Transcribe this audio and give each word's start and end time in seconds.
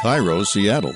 KIRO, 0.00 0.46
Seattle. 0.46 0.94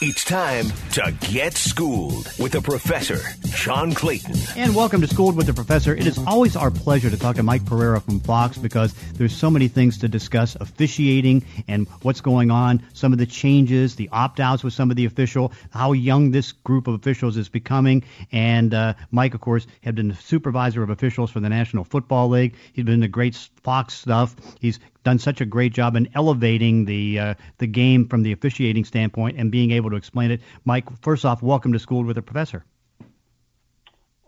It's 0.00 0.22
time 0.22 0.66
to 0.92 1.12
get 1.32 1.54
schooled 1.54 2.30
with 2.38 2.52
the 2.52 2.60
professor, 2.60 3.18
John 3.56 3.94
Clayton. 3.94 4.36
And 4.56 4.76
welcome 4.76 5.00
to 5.00 5.08
Schooled 5.08 5.36
with 5.36 5.46
the 5.46 5.54
Professor. 5.54 5.92
It 5.92 6.06
is 6.06 6.18
always 6.18 6.54
our 6.54 6.70
pleasure 6.70 7.10
to 7.10 7.18
talk 7.18 7.36
to 7.36 7.42
Mike 7.42 7.64
Pereira 7.64 8.00
from 8.00 8.20
Fox 8.20 8.58
because 8.58 8.92
there's 9.14 9.34
so 9.34 9.50
many 9.50 9.66
things 9.66 9.98
to 9.98 10.08
discuss 10.08 10.54
officiating 10.60 11.44
and 11.66 11.88
what's 12.02 12.20
going 12.20 12.50
on, 12.50 12.80
some 12.92 13.12
of 13.12 13.18
the 13.18 13.26
changes, 13.26 13.96
the 13.96 14.08
opt 14.12 14.38
outs 14.40 14.62
with 14.62 14.74
some 14.74 14.90
of 14.90 14.96
the 14.96 15.06
official, 15.06 15.52
how 15.70 15.92
young 15.92 16.30
this 16.30 16.52
group 16.52 16.86
of 16.86 16.94
officials 16.94 17.36
is 17.36 17.48
becoming. 17.48 18.04
And 18.30 18.74
uh, 18.74 18.94
Mike, 19.10 19.34
of 19.34 19.40
course, 19.40 19.66
had 19.82 19.94
been 19.96 20.08
the 20.08 20.14
supervisor 20.14 20.82
of 20.82 20.90
officials 20.90 21.30
for 21.30 21.40
the 21.40 21.48
National 21.48 21.82
Football 21.82 22.28
League. 22.28 22.54
He's 22.74 22.84
been 22.84 23.00
the 23.00 23.08
great 23.08 23.34
Fox 23.64 23.94
stuff. 23.94 24.36
He's 24.60 24.78
done 25.08 25.18
such 25.18 25.40
a 25.40 25.46
great 25.46 25.72
job 25.72 25.96
in 25.96 26.06
elevating 26.14 26.84
the 26.84 27.18
uh, 27.18 27.34
the 27.56 27.66
game 27.66 28.06
from 28.06 28.22
the 28.22 28.32
officiating 28.32 28.84
standpoint 28.84 29.38
and 29.38 29.50
being 29.50 29.70
able 29.70 29.88
to 29.88 29.96
explain 29.96 30.30
it. 30.30 30.42
Mike, 30.66 30.84
first 31.00 31.24
off, 31.24 31.42
welcome 31.42 31.72
to 31.72 31.78
School 31.78 32.04
with 32.04 32.16
the 32.16 32.20
Professor. 32.20 32.62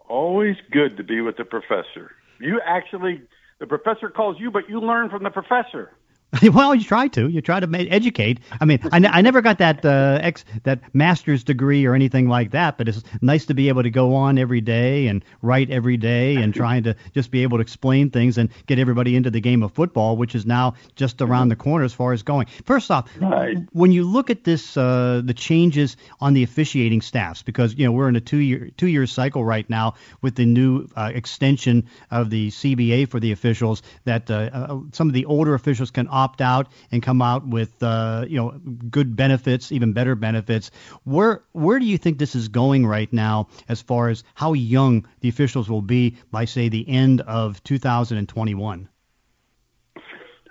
Always 0.08 0.56
good 0.70 0.96
to 0.96 1.04
be 1.04 1.20
with 1.20 1.36
the 1.36 1.44
professor. 1.44 2.12
You 2.40 2.62
actually, 2.64 3.20
the 3.58 3.66
professor 3.66 4.08
calls 4.08 4.40
you, 4.40 4.50
but 4.50 4.70
you 4.70 4.80
learn 4.80 5.10
from 5.10 5.22
the 5.22 5.28
professor. 5.28 5.92
well, 6.52 6.74
you 6.74 6.84
try 6.84 7.08
to. 7.08 7.28
You 7.28 7.40
try 7.40 7.58
to 7.58 7.68
educate. 7.90 8.38
I 8.60 8.64
mean, 8.64 8.78
I, 8.92 8.98
I 9.04 9.20
never 9.20 9.40
got 9.40 9.58
that 9.58 9.84
uh, 9.84 10.18
ex 10.22 10.44
that 10.62 10.80
master's 10.94 11.42
degree 11.42 11.86
or 11.86 11.94
anything 11.94 12.28
like 12.28 12.52
that, 12.52 12.78
but 12.78 12.88
it's 12.88 13.02
nice 13.20 13.46
to 13.46 13.54
be 13.54 13.68
able 13.68 13.82
to 13.82 13.90
go 13.90 14.14
on 14.14 14.38
every 14.38 14.60
day 14.60 15.08
and 15.08 15.24
write 15.42 15.70
every 15.70 15.96
day 15.96 16.36
and 16.36 16.54
trying 16.54 16.84
to 16.84 16.94
just 17.14 17.32
be 17.32 17.42
able 17.42 17.58
to 17.58 17.62
explain 17.62 18.10
things 18.10 18.38
and 18.38 18.50
get 18.66 18.78
everybody 18.78 19.16
into 19.16 19.30
the 19.30 19.40
game 19.40 19.64
of 19.64 19.72
football, 19.72 20.16
which 20.16 20.36
is 20.36 20.46
now 20.46 20.74
just 20.94 21.20
around 21.20 21.48
the 21.48 21.56
corner 21.56 21.84
as 21.84 21.92
far 21.92 22.12
as 22.12 22.22
going. 22.22 22.46
First 22.64 22.92
off, 22.92 23.10
Right. 23.20 23.58
when 23.72 23.90
you 23.90 24.04
look 24.04 24.30
at 24.30 24.44
this, 24.44 24.76
uh, 24.76 25.22
the 25.24 25.34
changes 25.34 25.96
on 26.20 26.34
the 26.34 26.44
officiating 26.44 27.00
staffs, 27.00 27.42
because 27.42 27.74
you 27.74 27.86
know 27.86 27.92
we're 27.92 28.08
in 28.08 28.14
a 28.14 28.20
two 28.20 28.38
year 28.38 28.70
two 28.76 28.86
year 28.86 29.06
cycle 29.08 29.44
right 29.44 29.68
now 29.68 29.94
with 30.22 30.36
the 30.36 30.46
new 30.46 30.86
uh, 30.94 31.10
extension 31.12 31.88
of 32.12 32.30
the 32.30 32.50
CBA 32.50 33.08
for 33.08 33.18
the 33.18 33.32
officials, 33.32 33.82
that 34.04 34.30
uh, 34.30 34.34
uh, 34.52 34.78
some 34.92 35.08
of 35.08 35.12
the 35.14 35.24
older 35.24 35.54
officials 35.54 35.90
can 35.90 36.06
opt 36.08 36.19
out 36.40 36.68
and 36.90 37.02
come 37.02 37.22
out 37.22 37.46
with 37.46 37.82
uh, 37.82 38.24
you 38.28 38.36
know 38.36 38.50
good 38.90 39.16
benefits, 39.16 39.72
even 39.72 39.92
better 39.92 40.14
benefits. 40.14 40.70
Where 41.04 41.42
where 41.52 41.78
do 41.78 41.86
you 41.86 41.98
think 41.98 42.18
this 42.18 42.34
is 42.34 42.48
going 42.48 42.86
right 42.86 43.12
now, 43.12 43.48
as 43.68 43.80
far 43.80 44.08
as 44.08 44.24
how 44.34 44.52
young 44.52 45.06
the 45.20 45.28
officials 45.28 45.68
will 45.68 45.82
be 45.82 46.16
by 46.30 46.44
say 46.44 46.68
the 46.68 46.88
end 46.88 47.20
of 47.22 47.62
2021? 47.64 48.88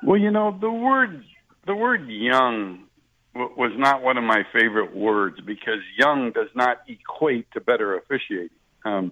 Well, 0.03 0.17
you 0.17 0.31
know, 0.31 0.58
the 0.59 0.72
word 0.72 1.23
the 1.66 1.75
word 1.75 2.08
young 2.08 2.86
w- 3.34 3.53
was 3.58 3.72
not 3.78 4.02
one 4.02 4.17
of 4.17 4.23
my 4.23 4.44
favorite 4.53 4.95
words 4.95 5.40
because 5.45 5.80
young 5.97 6.31
does 6.31 6.50
not 6.56 6.78
equate 6.88 7.52
to 7.52 7.62
better 7.62 7.97
officiating. 7.97 8.50
Um, 8.86 9.12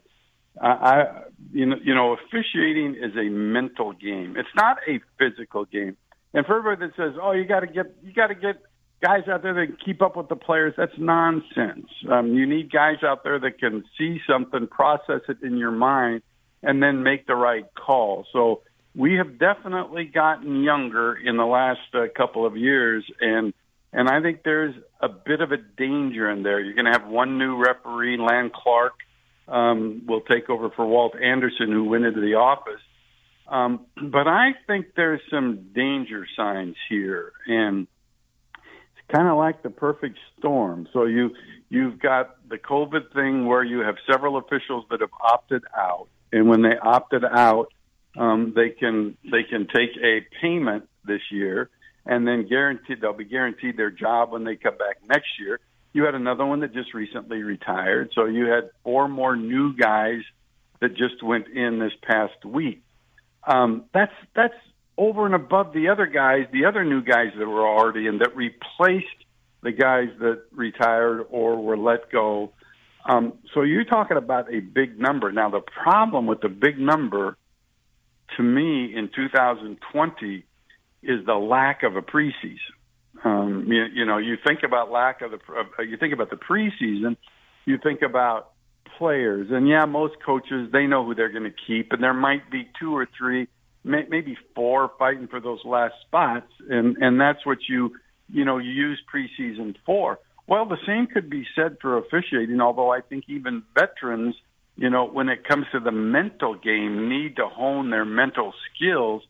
I 0.60 1.24
you 1.52 1.66
know, 1.66 1.76
you 1.84 1.94
know, 1.94 2.14
officiating 2.14 2.96
is 2.96 3.16
a 3.16 3.30
mental 3.30 3.94
game. 3.94 4.36
It's 4.38 4.50
not 4.56 4.78
a 4.88 5.00
physical 5.20 5.66
game. 5.66 5.98
And 6.34 6.46
for 6.46 6.58
everybody 6.58 6.88
that 6.88 6.96
says, 6.96 7.20
"Oh, 7.22 7.32
you 7.32 7.46
got 7.46 7.62
to 7.62 7.68
get 7.68 7.96
you 8.04 8.14
got 8.14 8.28
to 8.28 8.36
get 8.36 8.62
guys 9.02 9.28
out 9.28 9.44
there 9.44 9.54
that 9.54 9.68
can 9.68 9.78
keep 9.84 10.02
up 10.02 10.16
with 10.16 10.28
the 10.28 10.36
players," 10.36 10.74
that's 10.78 10.98
nonsense. 10.98 11.88
Um, 12.10 12.34
you 12.34 12.46
need 12.46 12.72
guys 12.72 12.98
out 13.04 13.24
there 13.24 13.40
that 13.40 13.60
can 13.60 13.84
see 13.98 14.20
something, 14.28 14.68
process 14.68 15.22
it 15.30 15.42
in 15.42 15.58
your 15.58 15.72
mind, 15.72 16.22
and 16.62 16.82
then 16.82 17.04
make 17.04 17.28
the 17.28 17.36
right 17.36 17.66
call. 17.76 18.26
So 18.34 18.62
we 18.96 19.14
have 19.16 19.38
definitely 19.38 20.06
gotten 20.06 20.64
younger 20.64 21.16
in 21.16 21.38
the 21.38 21.46
last 21.46 21.80
uh, 21.94 22.08
couple 22.16 22.46
of 22.46 22.58
years, 22.58 23.06
and 23.22 23.54
and 23.94 24.10
I 24.10 24.22
think 24.22 24.44
there's 24.44 24.76
a 25.00 25.08
bit 25.08 25.40
of 25.42 25.52
a 25.52 25.58
danger 25.58 26.30
in 26.30 26.44
there. 26.44 26.60
You're 26.60 26.74
going 26.74 26.86
to 26.86 26.92
have 26.92 27.08
one 27.08 27.38
new 27.38 27.56
referee, 27.56 28.18
Land 28.18 28.52
Clark, 28.54 28.94
um, 29.48 30.04
will 30.06 30.22
take 30.22 30.50
over 30.50 30.70
for 30.72 30.86
Walt 30.86 31.16
Anderson, 31.16 31.72
who 31.72 31.86
went 31.86 32.06
into 32.06 32.20
the 32.20 32.36
office. 32.36 32.82
Um, 33.48 33.86
but 33.96 34.28
I 34.28 34.52
think 34.68 34.88
there's 34.96 35.22
some 35.30 35.70
danger 35.74 36.28
signs 36.36 36.76
here, 36.90 37.32
and 37.48 37.88
it's 38.54 39.16
kind 39.16 39.28
of 39.28 39.38
like 39.38 39.64
the 39.64 39.70
perfect 39.70 40.18
storm. 40.38 40.88
So 40.92 41.06
you 41.06 41.32
you've 41.70 42.00
got 42.00 42.36
the 42.50 42.58
COVID 42.58 43.14
thing 43.14 43.46
where 43.46 43.64
you 43.64 43.80
have 43.80 43.96
several 44.10 44.38
officials 44.38 44.86
that 44.90 45.00
have 45.00 45.12
opted 45.22 45.64
out, 45.76 46.08
and 46.34 46.50
when 46.50 46.62
they 46.62 46.78
opted 46.78 47.24
out, 47.24 47.72
um, 48.18 48.54
they 48.54 48.70
can 48.70 49.18
they 49.24 49.44
can 49.44 49.68
take 49.68 49.92
a 50.04 50.26
payment 50.42 50.90
this 51.06 51.22
year, 51.32 51.70
and 52.06 52.28
then 52.28 52.48
guaranteed 52.48 53.00
they'll 53.00 53.14
be 53.14 53.26
guaranteed 53.26 53.78
their 53.78 53.92
job 53.92 54.32
when 54.32 54.44
they 54.44 54.58
come 54.58 54.78
back 54.78 54.98
next 55.08 55.40
year. 55.40 55.62
You 55.94 56.04
had 56.04 56.16
another 56.16 56.46
one 56.46 56.60
that 56.60 56.74
just 56.74 56.94
recently 56.94 57.44
retired, 57.44 58.12
so 58.14 58.26
you 58.26 58.48
had 58.48 58.72
four 58.84 59.08
more 59.08 59.38
new 59.38 59.74
guys 59.74 60.20
that 60.82 60.96
just 60.96 61.24
went 61.24 61.48
in 61.48 61.80
this 61.80 61.94
past 62.04 62.44
week. 62.44 62.84
Um, 63.48 63.86
that's 63.94 64.14
that's 64.36 64.54
over 64.98 65.26
and 65.26 65.34
above 65.34 65.74
the 65.74 65.90
other 65.90 66.06
guys, 66.06 66.46
the 66.52 66.66
other 66.66 66.84
new 66.84 67.02
guys 67.02 67.32
that 67.38 67.48
were 67.48 67.66
already 67.68 68.08
in 68.08 68.18
that 68.20 68.36
replaced 68.36 69.06
the 69.64 69.72
guys 69.72 70.10
that 70.20 70.44
retired 70.52 71.26
or 71.30 71.62
were 71.62 71.78
let 71.78 72.12
go. 72.12 72.52
Um, 73.08 73.34
so 73.54 73.62
you're 73.62 73.86
talking 73.86 74.18
about 74.18 74.54
a 74.54 74.60
big 74.60 75.00
number. 75.00 75.32
Now 75.32 75.50
the 75.50 75.62
problem 75.62 76.28
with 76.28 76.42
the 76.42 76.50
big 76.50 76.78
number, 76.78 77.38
to 78.36 78.44
me, 78.44 78.94
in 78.94 79.10
2020, 79.16 80.44
is 81.04 81.26
the 81.26 81.36
lack 81.36 81.84
of 81.84 81.96
a 81.96 82.02
preseason. 82.02 82.58
Um, 83.24 83.66
you, 83.68 83.86
you 83.94 84.06
know, 84.06 84.18
you 84.18 84.36
think 84.46 84.64
about 84.64 84.92
lack 84.92 85.22
of 85.22 85.32
the, 85.32 85.38
uh, 85.38 85.82
you 85.82 85.98
think 85.98 86.14
about 86.14 86.30
the 86.30 86.36
preseason, 86.36 87.16
you 87.66 87.78
think 87.82 88.02
about 88.02 88.52
players, 88.98 89.48
and 89.52 89.68
yeah, 89.68 89.86
most 89.86 90.16
coaches 90.26 90.70
they 90.72 90.88
know 90.88 91.06
who 91.06 91.16
they're 91.16 91.32
going 91.32 91.44
to 91.44 91.56
keep, 91.68 91.92
and 91.92 92.02
there 92.02 92.14
might 92.14 92.50
be 92.50 92.68
two 92.80 92.96
or 92.96 93.08
three, 93.18 93.48
may, 93.84 94.04
maybe 94.10 94.38
four 94.56 94.92
fighting 94.98 95.28
for 95.28 95.40
those 95.40 95.60
last 95.66 95.94
spots, 96.06 96.52
and 96.70 96.98
and 96.98 97.20
that's 97.20 97.46
what 97.46 97.60
you 97.70 97.96
you 98.30 98.46
know 98.46 98.58
you 98.58 98.72
use 98.72 99.02
preseason 99.14 99.76
for. 99.86 100.20
Well, 100.48 100.66
the 100.66 100.78
same 100.86 101.08
could 101.08 101.30
be 101.30 101.46
said 101.56 101.78
for 101.82 101.98
officiating, 101.98 102.62
although 102.62 102.92
I 102.92 103.02
think 103.02 103.26
even 103.28 103.64
veterans, 103.76 104.36
you 104.78 104.90
know, 104.90 105.06
when 105.06 105.28
it 105.28 105.46
comes 105.46 105.66
to 105.74 105.80
the 105.80 105.92
mental 105.92 106.56
game, 106.56 107.10
need 107.10 107.36
to 107.36 107.48
hone 107.48 107.90
their 107.90 108.06
mental 108.06 108.54
skills, 108.74 109.24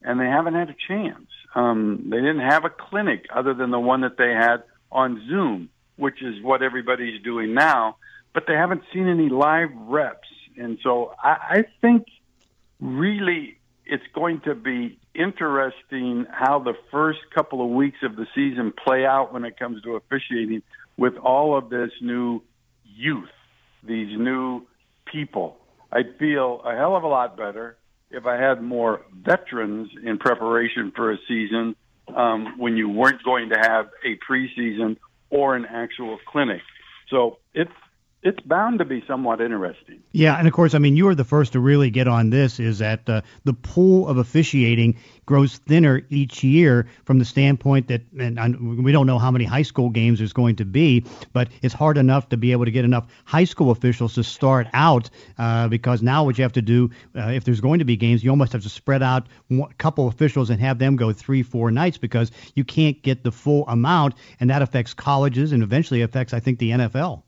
and 0.00 0.18
they 0.18 0.26
haven't 0.26 0.54
had 0.54 0.70
a 0.70 0.76
chance. 0.88 1.28
Um, 1.54 2.06
they 2.10 2.16
didn't 2.16 2.48
have 2.48 2.64
a 2.64 2.70
clinic 2.70 3.26
other 3.34 3.52
than 3.52 3.70
the 3.70 3.78
one 3.78 4.00
that 4.00 4.16
they 4.16 4.30
had 4.30 4.62
on 4.90 5.22
Zoom, 5.28 5.68
which 5.96 6.22
is 6.22 6.42
what 6.42 6.62
everybody's 6.62 7.22
doing 7.22 7.52
now, 7.52 7.96
but 8.34 8.44
they 8.46 8.54
haven't 8.54 8.82
seen 8.92 9.08
any 9.08 9.28
live 9.28 9.70
reps. 9.74 10.28
And 10.56 10.78
so 10.82 11.14
I, 11.22 11.28
I 11.28 11.64
think 11.80 12.06
really 12.80 13.58
it's 13.84 14.04
going 14.14 14.40
to 14.42 14.54
be 14.54 14.98
interesting 15.14 16.26
how 16.30 16.58
the 16.58 16.74
first 16.90 17.20
couple 17.34 17.62
of 17.62 17.70
weeks 17.70 17.98
of 18.02 18.16
the 18.16 18.26
season 18.34 18.72
play 18.72 19.04
out 19.04 19.32
when 19.32 19.44
it 19.44 19.58
comes 19.58 19.82
to 19.82 19.96
officiating 19.96 20.62
with 20.96 21.16
all 21.16 21.56
of 21.56 21.68
this 21.68 21.90
new 22.00 22.42
youth, 22.84 23.30
these 23.82 24.18
new 24.18 24.62
people. 25.06 25.56
I'd 25.90 26.16
feel 26.18 26.62
a 26.64 26.74
hell 26.74 26.96
of 26.96 27.02
a 27.02 27.08
lot 27.08 27.36
better 27.36 27.76
if 28.10 28.26
I 28.26 28.36
had 28.36 28.62
more 28.62 29.02
veterans 29.14 29.90
in 30.02 30.18
preparation 30.18 30.92
for 30.94 31.12
a 31.12 31.18
season 31.28 31.76
um, 32.14 32.58
when 32.58 32.76
you 32.76 32.88
weren't 32.88 33.22
going 33.22 33.50
to 33.50 33.56
have 33.58 33.88
a 34.04 34.18
preseason 34.30 34.96
or 35.30 35.56
an 35.56 35.64
actual 35.66 36.18
clinic. 36.26 36.60
So 37.08 37.38
it's 37.54 37.72
it's 38.22 38.38
bound 38.40 38.78
to 38.78 38.84
be 38.84 39.02
somewhat 39.08 39.40
interesting. 39.40 40.00
Yeah, 40.12 40.38
and 40.38 40.46
of 40.46 40.54
course, 40.54 40.74
I 40.74 40.78
mean, 40.78 40.96
you 40.96 41.06
were 41.06 41.14
the 41.16 41.24
first 41.24 41.54
to 41.54 41.60
really 41.60 41.90
get 41.90 42.06
on 42.06 42.30
this. 42.30 42.60
Is 42.60 42.78
that 42.78 43.08
uh, 43.08 43.22
the 43.42 43.52
pool 43.52 44.06
of 44.06 44.16
officiating 44.16 44.96
grows 45.26 45.58
thinner 45.58 46.02
each 46.08 46.44
year 46.44 46.86
from 47.04 47.18
the 47.18 47.24
standpoint 47.24 47.88
that, 47.88 48.02
and 48.16 48.84
we 48.84 48.92
don't 48.92 49.08
know 49.08 49.18
how 49.18 49.32
many 49.32 49.44
high 49.44 49.62
school 49.62 49.90
games 49.90 50.20
there's 50.20 50.32
going 50.32 50.56
to 50.56 50.64
be, 50.64 51.04
but 51.32 51.48
it's 51.62 51.74
hard 51.74 51.98
enough 51.98 52.28
to 52.28 52.36
be 52.36 52.52
able 52.52 52.64
to 52.64 52.70
get 52.70 52.84
enough 52.84 53.08
high 53.24 53.44
school 53.44 53.72
officials 53.72 54.14
to 54.14 54.22
start 54.22 54.68
out 54.72 55.10
uh, 55.38 55.66
because 55.66 56.00
now 56.00 56.24
what 56.24 56.38
you 56.38 56.42
have 56.42 56.52
to 56.52 56.62
do, 56.62 56.90
uh, 57.16 57.28
if 57.28 57.42
there's 57.42 57.60
going 57.60 57.80
to 57.80 57.84
be 57.84 57.96
games, 57.96 58.22
you 58.22 58.30
almost 58.30 58.52
have 58.52 58.62
to 58.62 58.68
spread 58.68 59.02
out 59.02 59.26
a 59.50 59.74
couple 59.78 60.06
officials 60.06 60.48
and 60.50 60.60
have 60.60 60.78
them 60.78 60.94
go 60.94 61.12
three, 61.12 61.42
four 61.42 61.72
nights 61.72 61.98
because 61.98 62.30
you 62.54 62.62
can't 62.62 63.02
get 63.02 63.24
the 63.24 63.32
full 63.32 63.66
amount, 63.66 64.14
and 64.38 64.50
that 64.50 64.62
affects 64.62 64.94
colleges 64.94 65.50
and 65.50 65.64
eventually 65.64 66.02
affects, 66.02 66.32
I 66.32 66.38
think, 66.38 66.60
the 66.60 66.70
NFL. 66.70 67.24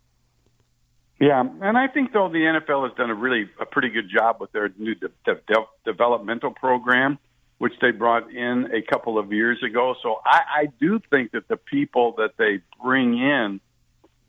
Yeah, 1.25 1.43
and 1.63 1.79
I 1.79 1.89
think 1.89 2.13
though 2.13 2.29
the 2.29 2.41
NFL 2.41 2.87
has 2.87 2.95
done 2.99 3.09
a 3.09 3.15
really 3.15 3.49
a 3.59 3.65
pretty 3.65 3.89
good 3.89 4.11
job 4.15 4.37
with 4.41 4.53
their 4.53 4.69
new 4.77 4.95
de- 4.95 5.09
de- 5.25 5.41
de- 5.47 5.67
developmental 5.87 6.51
program, 6.51 7.19
which 7.57 7.73
they 7.81 7.93
brought 7.93 8.31
in 8.31 8.69
a 8.75 8.83
couple 8.83 9.19
of 9.19 9.33
years 9.33 9.57
ago. 9.63 9.95
So 10.03 10.17
I, 10.27 10.41
I 10.55 10.67
do 10.79 11.01
think 11.09 11.33
that 11.33 11.49
the 11.49 11.57
people 11.57 12.13
that 12.19 12.33
they 12.37 12.61
bring 12.83 13.17
in 13.17 13.61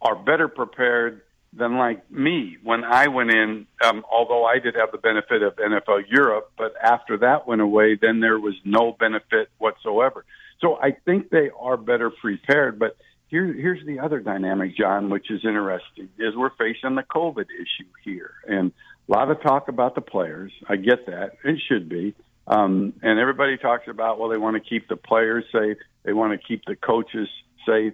are 0.01 0.15
better 0.15 0.47
prepared 0.47 1.23
than 1.51 1.77
like 1.77 2.09
me 2.09 2.59
when 2.63 2.85
I 2.85 3.09
went 3.09 3.31
in. 3.31 3.67
Um, 3.83 4.05
although 4.09 4.45
I 4.45 4.59
did 4.59 4.75
have 4.75 4.93
the 4.93 4.97
benefit 4.97 5.43
of 5.43 5.57
NFL 5.57 6.03
Europe, 6.09 6.53
but 6.57 6.75
after 6.81 7.17
that 7.17 7.45
went 7.45 7.59
away, 7.59 7.95
then 8.01 8.21
there 8.21 8.39
was 8.39 8.55
no 8.63 8.95
benefit 8.97 9.49
whatsoever. 9.57 10.23
So 10.61 10.77
I 10.81 10.91
think 11.03 11.29
they 11.29 11.49
are 11.59 11.75
better 11.75 12.09
prepared. 12.09 12.79
But 12.79 12.95
here, 13.35 13.53
here's 13.53 13.85
the 13.85 13.99
other 13.99 14.21
dynamic, 14.21 14.77
John, 14.77 15.09
which 15.09 15.29
is 15.29 15.41
interesting: 15.43 16.07
is 16.17 16.35
we're 16.37 16.55
facing 16.57 16.95
the 16.95 17.03
COVID 17.03 17.45
issue 17.45 17.89
here, 18.03 18.31
and 18.47 18.71
a 19.09 19.11
lot 19.11 19.29
of 19.29 19.41
talk 19.41 19.67
about 19.67 19.93
the 19.93 20.01
players. 20.01 20.53
I 20.69 20.77
get 20.77 21.05
that; 21.07 21.33
it 21.43 21.59
should 21.67 21.89
be. 21.89 22.15
Um, 22.47 22.93
and 23.01 23.19
everybody 23.19 23.57
talks 23.57 23.87
about, 23.87 24.19
well, 24.19 24.29
they 24.29 24.37
want 24.37 24.55
to 24.55 24.69
keep 24.69 24.87
the 24.87 24.95
players 24.95 25.43
safe. 25.51 25.77
They 26.03 26.13
want 26.13 26.39
to 26.39 26.47
keep 26.47 26.63
the 26.65 26.75
coaches 26.75 27.27
safe. 27.67 27.93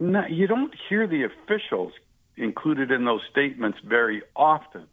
No, 0.00 0.24
you 0.26 0.46
don't 0.46 0.74
hear 0.88 1.06
the 1.06 1.24
officials 1.24 1.92
included 2.36 2.90
in 2.90 3.04
those 3.04 3.20
statements 3.30 3.78
very 3.84 4.22
often. 4.34 4.86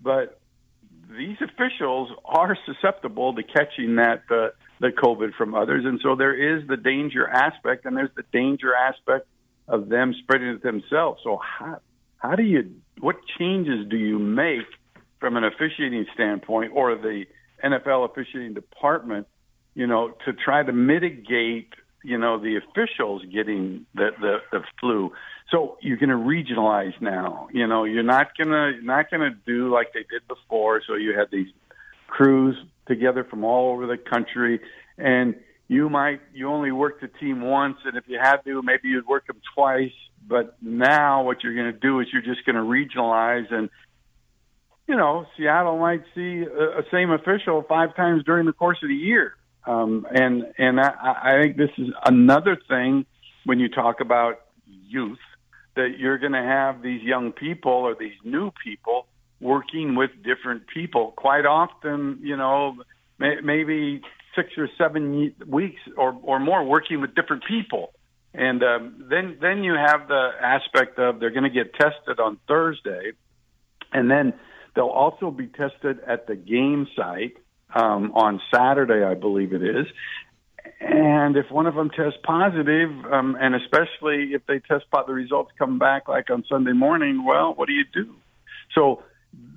But 0.00 0.38
these 1.10 1.36
officials 1.42 2.10
are 2.24 2.56
susceptible 2.64 3.34
to 3.34 3.42
catching 3.42 3.96
that 3.96 4.22
uh, 4.30 4.50
the 4.80 4.88
COVID 4.90 5.34
from 5.34 5.54
others, 5.54 5.84
and 5.84 6.00
so 6.02 6.14
there 6.14 6.34
is 6.34 6.66
the 6.66 6.76
danger 6.78 7.28
aspect, 7.28 7.84
and 7.84 7.96
there's 7.96 8.14
the 8.16 8.24
danger 8.32 8.74
aspect 8.74 9.26
of 9.68 9.88
them 9.88 10.14
spreading 10.22 10.48
it 10.48 10.62
themselves. 10.62 11.20
So 11.24 11.38
how 11.38 11.80
how 12.18 12.36
do 12.36 12.42
you 12.42 12.70
what 13.00 13.16
changes 13.38 13.86
do 13.88 13.96
you 13.96 14.18
make 14.18 14.66
from 15.20 15.36
an 15.36 15.44
officiating 15.44 16.06
standpoint 16.14 16.72
or 16.74 16.94
the 16.94 17.24
NFL 17.62 18.10
officiating 18.10 18.54
department, 18.54 19.26
you 19.74 19.86
know, 19.86 20.14
to 20.26 20.32
try 20.32 20.62
to 20.62 20.72
mitigate 20.72 21.72
you 22.02 22.18
know 22.18 22.38
the 22.38 22.56
officials 22.56 23.22
getting 23.32 23.86
the 23.94 24.10
the, 24.20 24.36
the 24.52 24.60
flu. 24.78 25.12
So 25.50 25.78
you're 25.80 25.96
going 25.96 26.10
to 26.10 26.16
regionalize 26.16 26.98
now. 27.00 27.48
You 27.52 27.66
know, 27.66 27.84
you're 27.84 28.02
not 28.02 28.36
gonna 28.38 28.80
not 28.82 29.10
gonna 29.10 29.36
do 29.46 29.72
like 29.72 29.92
they 29.92 30.04
did 30.10 30.26
before. 30.28 30.82
So 30.86 30.94
you 30.94 31.16
had 31.18 31.28
these 31.32 31.48
crews 32.06 32.56
together 32.86 33.24
from 33.24 33.44
all 33.44 33.72
over 33.72 33.86
the 33.86 33.96
country, 33.96 34.60
and 34.98 35.34
you 35.68 35.88
might 35.88 36.20
you 36.32 36.48
only 36.48 36.72
work 36.72 37.00
the 37.00 37.08
team 37.08 37.40
once, 37.40 37.78
and 37.84 37.96
if 37.96 38.04
you 38.06 38.18
had 38.20 38.38
to, 38.44 38.62
maybe 38.62 38.88
you'd 38.88 39.06
work 39.06 39.26
them 39.26 39.40
twice. 39.54 39.92
But 40.26 40.56
now 40.62 41.22
what 41.22 41.42
you're 41.42 41.54
going 41.54 41.72
to 41.72 41.78
do 41.78 42.00
is 42.00 42.06
you're 42.12 42.22
just 42.22 42.46
going 42.46 42.56
to 42.56 42.62
regionalize 42.62 43.52
and 43.52 43.68
you 44.86 44.96
know, 44.96 45.26
Seattle 45.36 45.78
might 45.78 46.02
see 46.14 46.42
a, 46.42 46.80
a 46.80 46.82
same 46.92 47.10
official 47.10 47.64
five 47.68 47.96
times 47.96 48.24
during 48.24 48.46
the 48.46 48.52
course 48.52 48.78
of 48.82 48.88
the 48.88 48.94
year. 48.94 49.34
Um, 49.66 50.06
and 50.10 50.44
and 50.58 50.78
I, 50.78 50.92
I 51.22 51.42
think 51.42 51.56
this 51.56 51.70
is 51.78 51.88
another 52.04 52.58
thing 52.68 53.06
when 53.44 53.58
you 53.58 53.68
talk 53.68 54.00
about 54.00 54.40
youth 54.66 55.18
that 55.76 55.94
you're 55.98 56.18
going 56.18 56.32
to 56.32 56.42
have 56.42 56.82
these 56.82 57.02
young 57.02 57.32
people 57.32 57.72
or 57.72 57.94
these 57.94 58.12
new 58.24 58.52
people 58.62 59.06
working 59.40 59.96
with 59.96 60.10
different 60.22 60.66
people. 60.72 61.14
Quite 61.16 61.46
often, 61.46 62.20
you 62.22 62.36
know, 62.36 62.76
may, 63.18 63.36
maybe 63.42 64.02
six 64.36 64.50
or 64.56 64.68
seven 64.78 65.34
weeks 65.46 65.80
or 65.96 66.18
or 66.22 66.38
more 66.38 66.64
working 66.64 67.00
with 67.00 67.14
different 67.14 67.44
people. 67.44 67.92
And 68.34 68.62
um, 68.62 69.06
then 69.08 69.38
then 69.40 69.62
you 69.62 69.74
have 69.74 70.08
the 70.08 70.30
aspect 70.40 70.98
of 70.98 71.20
they're 71.20 71.30
going 71.30 71.44
to 71.44 71.50
get 71.50 71.72
tested 71.74 72.18
on 72.18 72.38
Thursday, 72.48 73.12
and 73.92 74.10
then 74.10 74.34
they'll 74.74 74.86
also 74.86 75.30
be 75.30 75.46
tested 75.46 76.00
at 76.06 76.26
the 76.26 76.34
game 76.34 76.88
site 76.96 77.36
um, 77.74 78.12
on 78.14 78.40
Saturday, 78.52 79.04
I 79.04 79.14
believe 79.14 79.52
it 79.52 79.62
is. 79.62 79.86
And 80.80 81.36
if 81.36 81.50
one 81.50 81.66
of 81.66 81.74
them 81.74 81.90
tests 81.90 82.18
positive, 82.24 82.90
um, 83.12 83.36
and 83.40 83.54
especially 83.54 84.32
if 84.32 84.44
they 84.46 84.58
test 84.60 84.84
positive, 84.90 85.08
the 85.08 85.14
results 85.14 85.52
come 85.58 85.78
back 85.78 86.08
like 86.08 86.30
on 86.30 86.44
Sunday 86.48 86.72
morning, 86.72 87.24
well, 87.24 87.54
what 87.54 87.68
do 87.68 87.74
you 87.74 87.84
do? 87.92 88.16
So 88.74 89.02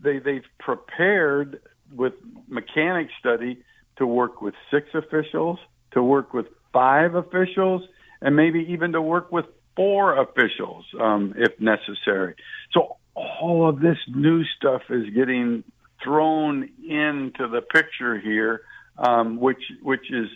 they 0.04 0.20
they've 0.20 0.46
prepared 0.60 1.62
with 1.96 2.14
mechanic 2.48 3.08
study 3.20 3.64
to 3.98 4.06
work 4.06 4.42
with 4.42 4.54
six 4.72 4.88
officials, 4.94 5.60
to 5.92 6.04
work 6.04 6.34
with 6.34 6.48
five 6.74 7.16
officials, 7.16 7.82
and 8.22 8.36
maybe 8.36 8.68
even 8.70 8.92
to 8.94 9.02
work 9.02 9.32
with 9.32 9.46
four 9.76 10.20
officials 10.20 10.86
um, 11.00 11.34
if 11.38 11.60
necessary. 11.60 12.36
So 12.74 12.98
all 13.16 13.70
of 13.70 13.80
this 13.80 13.98
new 14.08 14.44
stuff 14.58 14.82
is 14.90 15.10
getting 15.16 15.64
thrown 16.04 16.70
into 16.88 17.48
the 17.48 17.62
picture 17.62 18.20
here, 18.20 18.62
um, 18.98 19.40
which 19.40 19.62
which 19.82 20.12
is 20.12 20.28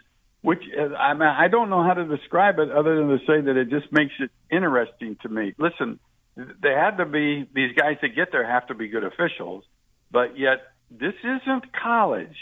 which 0.42 0.64
I 0.98 1.14
mean 1.14 1.28
I 1.28 1.48
don't 1.48 1.70
know 1.70 1.84
how 1.84 1.94
to 1.94 2.06
describe 2.06 2.60
it 2.60 2.72
other 2.72 2.96
than 2.96 3.10
to 3.10 3.20
say 3.20 3.42
that 3.42 3.58
it 3.58 3.70
just 3.70 3.92
makes 3.92 4.14
it 4.20 4.32
interesting 4.50 5.18
to 5.22 5.30
me. 5.30 5.54
Listen, 5.58 6.00
they 6.36 6.72
had 6.74 6.98
to 6.98 7.06
be 7.06 7.48
these 7.54 7.74
guys 7.76 7.98
that 8.02 8.16
get 8.16 8.32
there 8.32 8.50
have 8.50 8.68
to 8.68 8.76
be 8.76 8.88
good 8.88 9.04
officials, 9.04 9.64
but 10.12 10.38
yet 10.38 10.60
this 10.90 11.14
isn't 11.24 11.66
college. 11.74 12.38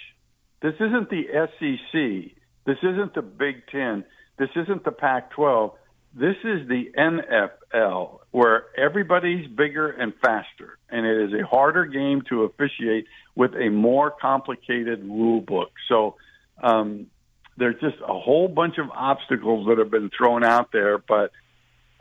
This 0.62 0.76
isn't 0.76 1.10
the 1.10 1.24
SEC. 1.34 2.36
This 2.66 2.78
isn't 2.84 3.14
the 3.14 3.22
Big 3.22 3.68
Ten. 3.72 4.04
This 4.38 4.50
isn't 4.56 4.84
the 4.84 4.92
Pac-12. 4.92 5.74
This 6.14 6.36
is 6.44 6.68
the 6.68 6.92
NFL 6.98 8.20
where 8.32 8.66
everybody's 8.78 9.48
bigger 9.48 9.90
and 9.90 10.14
faster, 10.22 10.78
and 10.90 11.06
it 11.06 11.30
is 11.30 11.40
a 11.40 11.46
harder 11.46 11.86
game 11.86 12.24
to 12.30 12.44
officiate 12.44 13.06
with 13.36 13.54
a 13.54 13.70
more 13.70 14.12
complicated 14.12 15.04
rule 15.04 15.42
book. 15.42 15.70
So 15.88 16.16
um, 16.62 17.08
there's 17.58 17.80
just 17.80 17.98
a 18.02 18.20
whole 18.20 18.48
bunch 18.48 18.78
of 18.80 18.90
obstacles 18.90 19.68
that 19.68 19.78
have 19.78 19.92
been 19.92 20.10
thrown 20.18 20.44
out 20.44 20.72
there. 20.72 20.98
But 20.98 21.32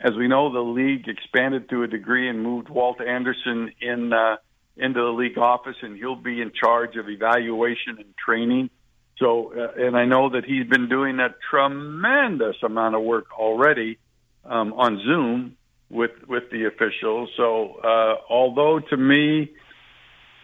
as 0.01 0.13
we 0.17 0.27
know, 0.27 0.53
the 0.53 0.61
league 0.61 1.07
expanded 1.09 1.69
to 1.71 1.83
a 1.83 1.87
degree 1.87 2.29
and 2.29 2.43
moved 2.43 2.71
Walt 2.71 3.01
Anderson 3.01 3.73
in 3.81 4.13
uh, 4.13 4.37
into 4.79 5.01
the 5.01 5.09
league 5.09 5.39
office, 5.39 5.77
and 5.83 5.97
he'll 5.97 6.17
be 6.17 6.41
in 6.41 6.53
charge 6.53 6.97
of 6.97 7.09
evaluation 7.09 7.97
and 7.99 8.15
training. 8.17 8.71
So, 9.19 9.53
uh, 9.53 9.85
and 9.85 9.97
I 9.97 10.05
know 10.05 10.31
that 10.31 10.45
he's 10.45 10.67
been 10.67 10.89
doing 10.89 11.19
a 11.19 11.35
tremendous 11.51 12.57
amount 12.63 12.95
of 12.95 13.03
work 13.03 13.27
already 13.37 13.99
um, 14.45 14.73
on 14.73 15.03
Zoom 15.05 15.57
with 15.91 16.13
with 16.27 16.45
the 16.51 16.67
officials. 16.67 17.31
So, 17.37 17.81
uh, 17.83 18.17
although 18.31 18.79
to 18.79 18.97
me, 18.97 19.51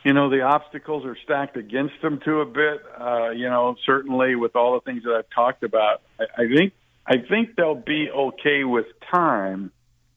you 0.04 0.12
know, 0.12 0.28
the 0.28 0.42
obstacles 0.42 1.04
are 1.04 1.16
stacked 1.24 1.56
against 1.56 1.94
them 2.02 2.20
to 2.24 2.40
a 2.40 2.46
bit. 2.46 2.82
Uh, 3.00 3.30
you 3.30 3.48
know, 3.48 3.76
certainly 3.86 4.34
with 4.34 4.56
all 4.56 4.74
the 4.74 4.80
things 4.80 5.04
that 5.04 5.12
I've 5.12 5.30
talked 5.34 5.62
about, 5.62 6.02
I, 6.18 6.42
I 6.42 6.54
think 6.54 6.72
I 7.06 7.16
think 7.18 7.56
they'll 7.56 7.74
be 7.74 8.10
okay 8.10 8.64
with 8.64 8.86
time. 9.10 9.70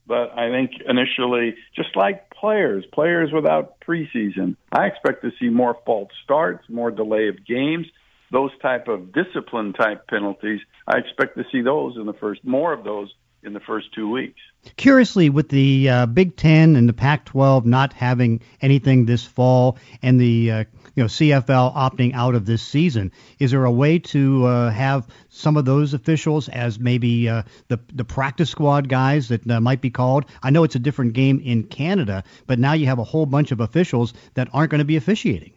But 0.08 0.38
I 0.38 0.50
think 0.50 0.72
initially, 0.88 1.56
just 1.76 1.96
like 1.96 2.30
players, 2.30 2.86
players 2.94 3.32
without 3.34 3.80
preseason, 3.82 4.56
I 4.72 4.86
expect 4.86 5.24
to 5.24 5.32
see 5.40 5.50
more 5.50 5.78
false 5.86 6.12
starts, 6.24 6.64
more 6.70 6.92
delay 6.92 7.28
of 7.28 7.46
games 7.46 7.88
those 8.32 8.52
type 8.62 8.88
of 8.88 9.14
discipline 9.14 9.74
type 9.74 10.08
penalties, 10.08 10.60
I 10.88 10.98
expect 10.98 11.38
to 11.38 11.46
see 11.52 11.62
those 11.62 11.96
in 11.96 12.06
the 12.06 12.14
first 12.14 12.44
more 12.44 12.74
of 12.74 12.84
those 12.84 13.14
in 13.44 13.54
the 13.54 13.60
first 13.60 13.94
two 13.94 14.10
weeks. 14.10 14.40
Curiously, 14.76 15.30
with 15.30 15.50
the 15.50 15.90
uh, 15.90 16.06
Big 16.08 16.36
Ten 16.36 16.76
and 16.76 16.90
the 16.90 16.94
Pac-12 16.94 17.66
not 17.66 17.94
having 17.94 18.42
anything 18.62 19.06
this 19.06 19.24
fall, 19.24 19.78
and 20.02 20.20
the 20.20 20.52
uh, 20.52 20.64
you 20.96 21.04
know 21.04 21.06
CFL 21.06 21.74
opting 21.76 22.14
out 22.14 22.36
of 22.36 22.46
this 22.46 22.62
season, 22.62 23.12
is 23.40 23.52
there 23.52 23.64
a 23.66 23.72
way 23.72 24.00
to 24.00 24.46
uh, 24.46 24.72
have 24.72 25.08
some 25.30 25.56
of 25.56 25.66
those 25.66 25.94
officials 25.94 26.50
as 26.50 26.80
maybe 26.80 27.30
uh, 27.30 27.44
the 27.70 27.80
the 27.94 28.04
practice 28.04 28.50
squad 28.50 28.90
guys 28.90 29.30
that 29.30 29.50
uh, 29.50 29.62
might 29.62 29.80
be 29.80 29.90
called? 29.90 30.26
I 30.44 30.50
know 30.50 30.64
it's 30.64 30.76
a 30.76 30.80
different 30.80 31.14
game 31.14 31.40
in 31.44 31.64
Canada, 31.64 32.24
but 32.46 32.60
now 32.60 32.74
you 32.74 32.88
have 32.88 33.00
a 33.00 33.06
whole 33.06 33.26
bunch 33.26 33.52
of 33.52 33.62
officials 33.62 34.14
that 34.34 34.50
aren't 34.52 34.72
going 34.72 34.80
to 34.80 34.86
be 34.86 34.98
officiating. 34.98 35.54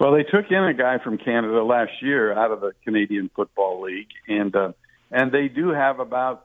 Well, 0.00 0.12
they 0.12 0.24
took 0.24 0.50
in 0.50 0.64
a 0.64 0.74
guy 0.74 0.98
from 0.98 1.18
Canada 1.18 1.62
last 1.62 2.02
year 2.02 2.32
out 2.32 2.50
of 2.50 2.60
the 2.60 2.72
Canadian 2.84 3.30
Football 3.34 3.82
League, 3.82 4.08
and 4.26 4.54
uh, 4.54 4.72
and 5.14 5.30
they 5.30 5.46
do 5.46 5.68
have 5.70 6.00
about 6.00 6.44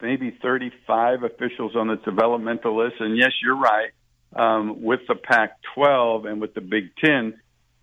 maybe 0.00 0.36
35 0.42 1.22
officials 1.22 1.76
on 1.76 1.88
the 1.88 1.96
developmental 1.96 2.76
list. 2.82 2.96
And 2.98 3.16
yes, 3.16 3.30
you're 3.42 3.58
right. 3.58 3.90
Um, 4.34 4.82
with 4.82 5.00
the 5.06 5.14
Pac-12 5.14 6.26
and 6.26 6.40
with 6.40 6.54
the 6.54 6.62
Big 6.62 6.96
Ten, 6.96 7.34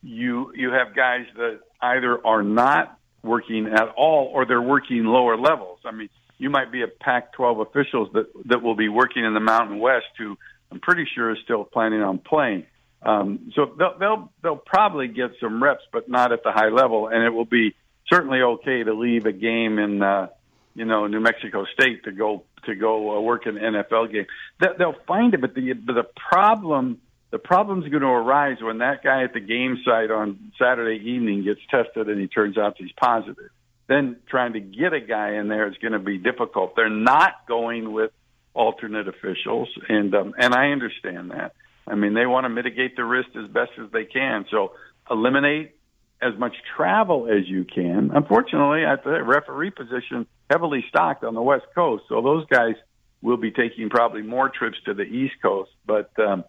you 0.04 0.52
you 0.56 0.72
have 0.72 0.96
guys 0.96 1.26
that 1.38 1.60
either 1.80 2.20
are 2.26 2.42
not 2.44 2.98
working 3.24 3.68
at 3.68 3.90
all 3.96 4.32
or 4.34 4.46
they're 4.46 4.62
working 4.62 5.06
lower 5.06 5.38
levels. 5.38 5.80
I 5.86 5.92
mean, 5.92 6.10
you 6.40 6.50
might 6.50 6.72
be 6.72 6.82
a 6.82 6.88
Pac-12 6.88 7.68
officials 7.68 8.10
that 8.14 8.26
that 8.46 8.62
will 8.62 8.76
be 8.76 8.90
working 8.90 9.24
in 9.24 9.34
the 9.34 9.40
Mountain 9.40 9.80
West 9.80 10.08
who 10.18 10.36
I'm 10.72 10.80
pretty 10.80 11.08
sure 11.14 11.32
is 11.32 11.38
still 11.44 11.64
planning 11.64 12.02
on 12.02 12.18
playing. 12.18 12.66
Um, 13.04 13.52
so 13.56 13.74
they'll, 13.78 13.98
they'll 14.00 14.32
they'll 14.42 14.64
probably 14.66 15.08
get 15.08 15.32
some 15.40 15.62
reps, 15.64 15.84
but 15.94 16.10
not 16.10 16.34
at 16.34 16.44
the 16.44 16.52
high 16.52 16.70
level, 16.70 17.08
and 17.08 17.24
it 17.24 17.30
will 17.30 17.46
be 17.46 17.76
certainly 18.12 18.42
okay 18.42 18.84
to 18.84 18.94
leave 18.94 19.26
a 19.26 19.32
game 19.32 19.80
in 19.80 20.02
uh, 20.02 20.28
you 20.76 20.86
know 20.86 21.08
New 21.08 21.20
Mexico 21.20 21.66
State 21.74 22.04
to 22.04 22.12
go 22.12 22.44
to 22.66 22.76
go 22.76 23.18
uh, 23.18 23.22
work 23.22 23.46
an 23.46 23.56
NFL 23.56 24.12
game. 24.12 24.26
They, 24.60 24.68
they'll 24.78 24.96
find 25.08 25.34
it, 25.34 25.42
but 25.42 25.56
the 25.56 25.74
but 25.74 25.94
the 25.94 26.08
problem 26.30 27.00
the 27.32 27.40
problem's 27.40 27.88
going 27.88 28.02
to 28.02 28.08
arise 28.08 28.58
when 28.62 28.80
that 28.80 29.04
guy 29.04 29.24
at 29.24 29.34
the 29.34 29.40
game 29.40 29.82
site 29.86 30.12
on 30.12 30.52
Saturday 30.60 31.02
evening 31.12 31.44
gets 31.44 31.62
tested 31.70 32.10
and 32.10 32.20
he 32.20 32.28
turns 32.28 32.58
out 32.58 32.76
he's 32.78 32.92
positive. 32.92 33.50
Then 33.88 34.18
trying 34.30 34.54
to 34.54 34.60
get 34.60 34.94
a 34.94 35.00
guy 35.00 35.36
in 35.36 35.48
there 35.48 35.68
is 35.68 35.78
going 35.78 35.94
to 35.94 36.00
be 36.00 36.18
difficult. 36.18 36.76
They're 36.76 36.90
not 36.90 37.48
going 37.48 37.94
with 37.94 38.12
alternate 38.54 39.08
officials, 39.08 39.70
and 39.88 40.14
um, 40.14 40.34
and 40.38 40.54
I 40.54 40.68
understand 40.72 41.32
that. 41.32 41.54
I 41.88 41.96
mean, 41.96 42.14
they 42.14 42.26
want 42.26 42.46
to 42.46 42.50
mitigate 42.50 42.96
the 42.96 43.04
risk 43.04 43.30
as 43.36 43.50
best 43.50 43.72
as 43.82 43.92
they 43.92 44.06
can. 44.06 44.46
So 44.52 44.74
eliminate 45.10 45.76
as 46.22 46.38
much 46.38 46.54
travel 46.76 47.28
as 47.28 47.48
you 47.48 47.66
can. 47.66 48.12
Unfortunately, 48.14 48.86
at 48.86 49.04
the 49.04 49.24
referee 49.24 49.72
position, 49.72 50.28
heavily 50.50 50.86
stocked 50.90 51.24
on 51.24 51.34
the 51.34 51.42
West 51.42 51.66
Coast, 51.74 52.04
so 52.10 52.22
those 52.22 52.46
guys 52.48 52.76
will 53.22 53.38
be 53.38 53.52
taking 53.52 53.90
probably 53.90 54.22
more 54.22 54.50
trips 54.50 54.78
to 54.86 54.94
the 54.94 55.04
East 55.04 55.36
Coast. 55.42 55.72
But 55.86 56.12
um, 56.20 56.44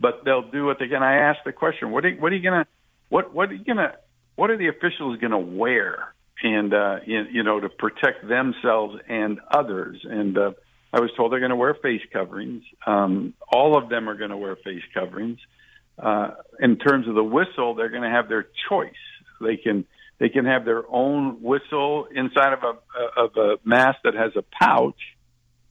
but 0.00 0.24
they'll 0.24 0.48
do 0.50 0.64
what 0.64 0.78
they 0.78 0.88
can. 0.88 1.02
I 1.02 1.16
asked 1.16 1.44
the 1.44 1.52
question: 1.52 1.90
What 1.90 2.04
are, 2.04 2.12
what 2.12 2.32
are 2.32 2.36
you 2.36 2.42
gonna 2.42 2.66
what 3.08 3.34
what 3.34 3.50
are 3.50 3.54
you 3.54 3.64
gonna 3.64 3.94
what 4.36 4.50
are 4.50 4.56
the 4.56 4.68
officials 4.68 5.18
gonna 5.18 5.38
wear? 5.38 6.14
And 6.40 6.72
uh, 6.72 6.98
you, 7.04 7.24
you 7.32 7.42
know 7.42 7.58
to 7.58 7.68
protect 7.68 8.28
themselves 8.28 8.96
and 9.08 9.40
others. 9.50 9.98
And 10.04 10.38
uh, 10.38 10.52
I 10.92 11.00
was 11.00 11.10
told 11.16 11.32
they're 11.32 11.40
going 11.40 11.50
to 11.50 11.56
wear 11.56 11.74
face 11.74 12.00
coverings. 12.12 12.62
Um, 12.86 13.34
all 13.52 13.76
of 13.76 13.88
them 13.88 14.08
are 14.08 14.16
going 14.16 14.30
to 14.30 14.36
wear 14.36 14.56
face 14.56 14.82
coverings. 14.94 15.38
Uh, 15.40 15.57
in 16.60 16.76
terms 16.76 17.08
of 17.08 17.14
the 17.14 17.24
whistle, 17.24 17.74
they're 17.74 17.88
going 17.88 18.02
to 18.02 18.10
have 18.10 18.28
their 18.28 18.46
choice. 18.68 18.92
They 19.40 19.56
can 19.56 19.84
they 20.18 20.28
can 20.28 20.46
have 20.46 20.64
their 20.64 20.82
own 20.90 21.42
whistle 21.42 22.08
inside 22.14 22.52
of 22.52 22.60
a 22.62 23.20
of 23.20 23.36
a 23.36 23.56
mask 23.64 23.98
that 24.04 24.14
has 24.14 24.32
a 24.36 24.42
pouch, 24.42 24.98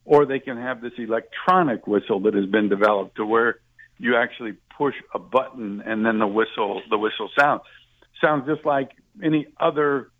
or 0.04 0.26
they 0.26 0.38
can 0.38 0.56
have 0.56 0.80
this 0.80 0.92
electronic 0.96 1.86
whistle 1.86 2.20
that 2.20 2.34
has 2.34 2.46
been 2.46 2.68
developed 2.68 3.16
to 3.16 3.26
where 3.26 3.56
you 3.98 4.16
actually 4.16 4.54
push 4.76 4.94
a 5.12 5.18
button 5.18 5.82
and 5.84 6.06
then 6.06 6.18
the 6.18 6.26
whistle 6.26 6.80
the 6.88 6.96
whistle 6.96 7.28
sounds 7.38 7.62
sounds 8.22 8.46
just 8.46 8.64
like 8.64 8.90
any 9.22 9.46
other 9.58 10.10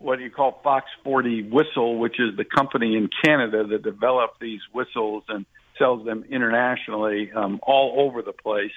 what 0.00 0.16
do 0.16 0.24
you 0.24 0.30
call 0.30 0.60
Fox 0.62 0.86
40 1.04 1.50
whistle, 1.50 1.98
which 1.98 2.18
is 2.18 2.36
the 2.36 2.44
company 2.44 2.96
in 2.96 3.08
Canada 3.24 3.66
that 3.66 3.82
developed 3.82 4.40
these 4.40 4.60
whistles 4.72 5.24
and 5.28 5.44
sells 5.78 6.04
them 6.04 6.24
internationally 6.30 7.30
um, 7.32 7.60
all 7.62 7.96
over 7.98 8.22
the 8.22 8.32
place. 8.32 8.72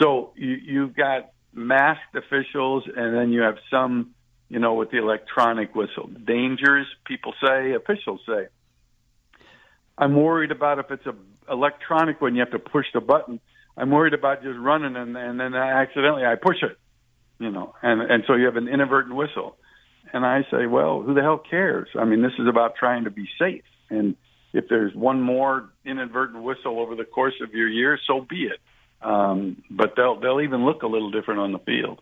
So 0.00 0.32
you, 0.36 0.56
you've 0.62 0.96
got 0.96 1.30
masked 1.52 2.14
officials, 2.14 2.84
and 2.94 3.16
then 3.16 3.32
you 3.32 3.42
have 3.42 3.56
some, 3.70 4.14
you 4.48 4.58
know, 4.58 4.74
with 4.74 4.90
the 4.90 4.98
electronic 4.98 5.74
whistle. 5.74 6.08
Dangers, 6.08 6.86
people 7.06 7.34
say, 7.44 7.72
officials 7.72 8.20
say. 8.26 8.48
I'm 9.98 10.14
worried 10.14 10.50
about 10.50 10.78
if 10.78 10.90
it's 10.90 11.06
a 11.06 11.14
electronic 11.50 12.20
when 12.20 12.34
you 12.34 12.40
have 12.40 12.50
to 12.50 12.58
push 12.58 12.86
the 12.92 13.00
button. 13.00 13.40
I'm 13.76 13.90
worried 13.90 14.14
about 14.14 14.42
just 14.42 14.58
running 14.58 14.96
and, 14.96 15.16
and 15.16 15.38
then 15.38 15.54
accidentally 15.54 16.24
I 16.24 16.34
push 16.34 16.56
it, 16.62 16.78
you 17.38 17.50
know, 17.50 17.74
and 17.82 18.00
and 18.02 18.24
so 18.26 18.34
you 18.34 18.46
have 18.46 18.56
an 18.56 18.68
inadvertent 18.68 19.14
whistle. 19.14 19.56
And 20.12 20.24
I 20.24 20.42
say, 20.50 20.66
well, 20.66 21.02
who 21.02 21.14
the 21.14 21.22
hell 21.22 21.38
cares? 21.38 21.88
I 21.98 22.04
mean, 22.04 22.22
this 22.22 22.32
is 22.38 22.46
about 22.48 22.76
trying 22.76 23.04
to 23.04 23.10
be 23.10 23.28
safe. 23.38 23.64
And 23.90 24.16
if 24.52 24.66
there's 24.68 24.94
one 24.94 25.20
more 25.20 25.70
inadvertent 25.84 26.42
whistle 26.42 26.78
over 26.80 26.94
the 26.94 27.04
course 27.04 27.34
of 27.42 27.52
your 27.52 27.68
year, 27.68 27.98
so 28.06 28.20
be 28.20 28.44
it. 28.44 28.60
Um, 29.06 29.62
but 29.70 29.94
they'll 29.96 30.18
they'll 30.18 30.40
even 30.40 30.64
look 30.64 30.82
a 30.82 30.88
little 30.88 31.12
different 31.12 31.38
on 31.38 31.52
the 31.52 31.60
field. 31.60 32.00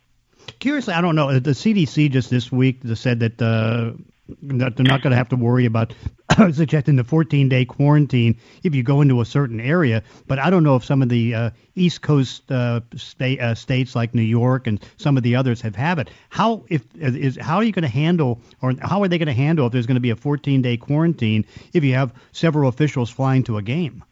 Curiously, 0.58 0.94
I 0.94 1.02
don't 1.02 1.14
know. 1.14 1.38
The 1.38 1.50
CDC 1.50 2.10
just 2.10 2.30
this 2.30 2.50
week 2.50 2.80
said 2.94 3.20
that 3.20 3.42
uh, 3.42 3.92
that 4.28 4.76
they're 4.76 4.84
not 4.84 5.02
going 5.02 5.10
to 5.10 5.16
have 5.16 5.28
to 5.28 5.36
worry 5.36 5.66
about 5.66 5.92
suggesting 6.52 6.96
the 6.96 7.04
14 7.04 7.50
day 7.50 7.66
quarantine 7.66 8.38
if 8.62 8.74
you 8.74 8.82
go 8.82 9.02
into 9.02 9.20
a 9.20 9.24
certain 9.26 9.60
area. 9.60 10.02
But 10.26 10.38
I 10.38 10.48
don't 10.48 10.62
know 10.62 10.76
if 10.76 10.84
some 10.84 11.02
of 11.02 11.10
the 11.10 11.34
uh, 11.34 11.50
East 11.74 12.00
Coast 12.00 12.50
uh, 12.50 12.80
state, 12.96 13.38
uh, 13.38 13.54
states 13.54 13.94
like 13.94 14.14
New 14.14 14.22
York 14.22 14.66
and 14.66 14.82
some 14.96 15.18
of 15.18 15.22
the 15.22 15.36
others 15.36 15.60
have 15.60 15.76
have 15.76 15.98
it. 15.98 16.08
How 16.30 16.64
if 16.70 16.86
is 16.96 17.36
how 17.38 17.56
are 17.56 17.64
you 17.64 17.72
going 17.72 17.82
to 17.82 17.88
handle 17.88 18.40
or 18.62 18.72
how 18.80 19.02
are 19.02 19.08
they 19.08 19.18
going 19.18 19.26
to 19.26 19.34
handle 19.34 19.66
if 19.66 19.72
there's 19.74 19.86
going 19.86 19.96
to 19.96 20.00
be 20.00 20.10
a 20.10 20.16
14 20.16 20.62
day 20.62 20.78
quarantine 20.78 21.44
if 21.74 21.84
you 21.84 21.92
have 21.92 22.14
several 22.32 22.70
officials 22.70 23.10
flying 23.10 23.42
to 23.44 23.58
a 23.58 23.62
game? 23.62 24.02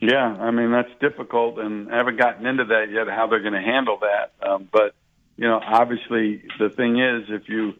Yeah, 0.00 0.24
I 0.24 0.50
mean 0.50 0.72
that's 0.72 0.90
difficult, 1.00 1.58
and 1.58 1.92
I 1.92 1.98
haven't 1.98 2.18
gotten 2.18 2.46
into 2.46 2.64
that 2.64 2.86
yet. 2.90 3.06
How 3.08 3.26
they're 3.26 3.40
going 3.40 3.52
to 3.52 3.60
handle 3.60 3.98
that, 4.00 4.32
um, 4.46 4.68
but 4.72 4.94
you 5.36 5.46
know, 5.46 5.60
obviously 5.62 6.42
the 6.58 6.70
thing 6.70 6.98
is 6.98 7.24
if 7.28 7.48
you 7.48 7.74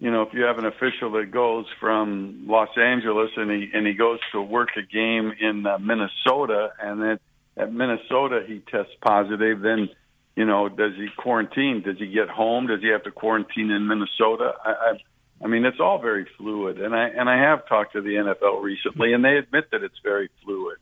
you 0.00 0.10
know, 0.12 0.22
if 0.22 0.32
you 0.32 0.42
have 0.42 0.58
an 0.58 0.64
official 0.64 1.12
that 1.12 1.30
goes 1.32 1.66
from 1.80 2.44
Los 2.46 2.68
Angeles 2.76 3.30
and 3.36 3.50
he 3.50 3.70
and 3.72 3.86
he 3.86 3.94
goes 3.94 4.20
to 4.32 4.40
work 4.40 4.70
a 4.76 4.82
game 4.82 5.32
in 5.40 5.66
uh, 5.66 5.78
Minnesota, 5.78 6.70
and 6.80 7.02
then 7.02 7.18
at 7.56 7.72
Minnesota 7.72 8.44
he 8.46 8.60
tests 8.70 8.92
positive, 9.02 9.60
then 9.60 9.88
you 10.36 10.46
know, 10.46 10.68
does 10.68 10.92
he 10.94 11.08
quarantine? 11.16 11.82
Does 11.84 11.98
he 11.98 12.06
get 12.06 12.28
home? 12.28 12.68
Does 12.68 12.80
he 12.80 12.88
have 12.88 13.02
to 13.02 13.10
quarantine 13.10 13.72
in 13.72 13.88
Minnesota? 13.88 14.52
I, 14.64 14.70
I, 14.70 15.44
I 15.44 15.48
mean, 15.48 15.64
it's 15.64 15.80
all 15.80 16.00
very 16.00 16.26
fluid, 16.36 16.80
and 16.80 16.94
I 16.94 17.08
and 17.08 17.28
I 17.28 17.38
have 17.42 17.66
talked 17.68 17.94
to 17.94 18.00
the 18.00 18.10
NFL 18.14 18.62
recently, 18.62 19.12
and 19.12 19.24
they 19.24 19.36
admit 19.36 19.72
that 19.72 19.82
it's 19.82 19.98
very 20.04 20.30
fluid. 20.44 20.78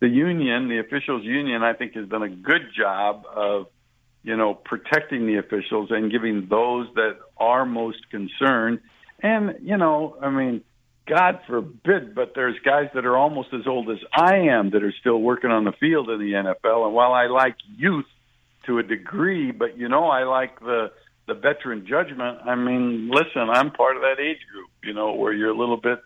The 0.00 0.08
union, 0.08 0.68
the 0.68 0.78
officials' 0.78 1.24
union, 1.24 1.62
I 1.62 1.72
think 1.72 1.94
has 1.94 2.08
done 2.08 2.22
a 2.22 2.28
good 2.28 2.70
job 2.76 3.24
of 3.34 3.66
you 4.22 4.36
know, 4.36 4.54
protecting 4.54 5.26
the 5.26 5.36
officials 5.36 5.90
and 5.90 6.10
giving 6.10 6.48
those 6.48 6.88
that 6.94 7.18
are 7.38 7.64
most 7.64 8.10
concerned. 8.10 8.80
And, 9.22 9.56
you 9.62 9.76
know, 9.76 10.16
I 10.20 10.30
mean, 10.30 10.62
God 11.06 11.40
forbid, 11.46 12.14
but 12.14 12.32
there's 12.34 12.56
guys 12.64 12.90
that 12.94 13.06
are 13.06 13.16
almost 13.16 13.48
as 13.54 13.66
old 13.66 13.90
as 13.90 13.98
I 14.12 14.36
am 14.50 14.70
that 14.70 14.82
are 14.82 14.92
still 15.00 15.18
working 15.18 15.50
on 15.50 15.64
the 15.64 15.72
field 15.72 16.10
in 16.10 16.18
the 16.18 16.32
NFL. 16.32 16.84
And 16.84 16.94
while 16.94 17.12
I 17.12 17.26
like 17.26 17.56
youth 17.74 18.04
to 18.66 18.78
a 18.78 18.82
degree, 18.82 19.50
but 19.50 19.78
you 19.78 19.88
know, 19.88 20.04
I 20.04 20.24
like 20.24 20.60
the 20.60 20.92
the 21.26 21.34
veteran 21.34 21.86
judgment. 21.86 22.38
I 22.46 22.54
mean, 22.54 23.10
listen, 23.10 23.50
I'm 23.50 23.70
part 23.70 23.96
of 23.96 24.02
that 24.02 24.18
age 24.18 24.38
group, 24.50 24.70
you 24.82 24.94
know, 24.94 25.14
where 25.14 25.32
you're 25.32 25.50
a 25.50 25.56
little 25.56 25.76
bit 25.76 26.00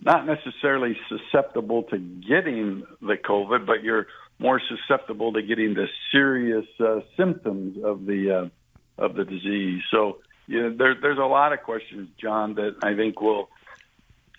not 0.00 0.26
necessarily 0.26 0.96
susceptible 1.08 1.84
to 1.84 1.98
getting 1.98 2.84
the 3.00 3.16
COVID, 3.16 3.66
but 3.66 3.82
you're 3.82 4.06
more 4.38 4.60
susceptible 4.60 5.32
to 5.32 5.42
getting 5.42 5.74
the 5.74 5.86
serious 6.12 6.66
uh, 6.80 7.00
symptoms 7.16 7.78
of 7.82 8.06
the 8.06 8.50
uh, 8.98 9.02
of 9.02 9.14
the 9.14 9.24
disease. 9.24 9.82
So 9.90 10.18
you 10.46 10.62
know, 10.62 10.76
there, 10.76 10.94
there's 11.00 11.18
a 11.18 11.22
lot 11.22 11.52
of 11.52 11.62
questions, 11.62 12.08
John, 12.20 12.54
that 12.54 12.76
I 12.82 12.94
think 12.94 13.20
will 13.20 13.48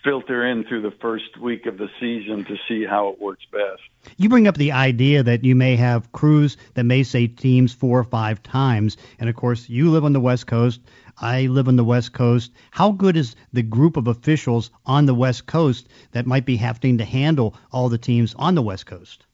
filter 0.03 0.45
in 0.45 0.63
through 0.63 0.81
the 0.81 0.95
first 1.01 1.37
week 1.39 1.65
of 1.65 1.77
the 1.77 1.89
season 1.99 2.45
to 2.45 2.57
see 2.67 2.85
how 2.85 3.09
it 3.09 3.19
works 3.19 3.45
best. 3.51 3.81
You 4.17 4.29
bring 4.29 4.47
up 4.47 4.55
the 4.55 4.71
idea 4.71 5.23
that 5.23 5.43
you 5.43 5.55
may 5.55 5.75
have 5.75 6.11
crews 6.11 6.57
that 6.75 6.83
may 6.83 7.03
say 7.03 7.27
teams 7.27 7.73
four 7.73 7.99
or 7.99 8.03
five 8.03 8.41
times, 8.43 8.97
and 9.19 9.29
of 9.29 9.35
course, 9.35 9.67
you 9.69 9.89
live 9.91 10.05
on 10.05 10.13
the 10.13 10.19
West 10.19 10.47
Coast. 10.47 10.81
I 11.19 11.47
live 11.47 11.67
on 11.67 11.75
the 11.75 11.83
West 11.83 12.13
Coast. 12.13 12.51
How 12.71 12.91
good 12.91 13.17
is 13.17 13.35
the 13.51 13.63
group 13.63 13.97
of 13.97 14.07
officials 14.07 14.69
on 14.85 15.07
the 15.07 15.15
West 15.15 15.47
Coast 15.47 15.87
that 16.11 16.27
might 16.27 16.45
be 16.45 16.57
having 16.57 16.99
to 16.99 17.05
handle 17.05 17.55
all 17.71 17.89
the 17.89 17.97
teams 17.97 18.35
on 18.35 18.55
the 18.55 18.61
West 18.61 18.85
Coast? 18.85 19.25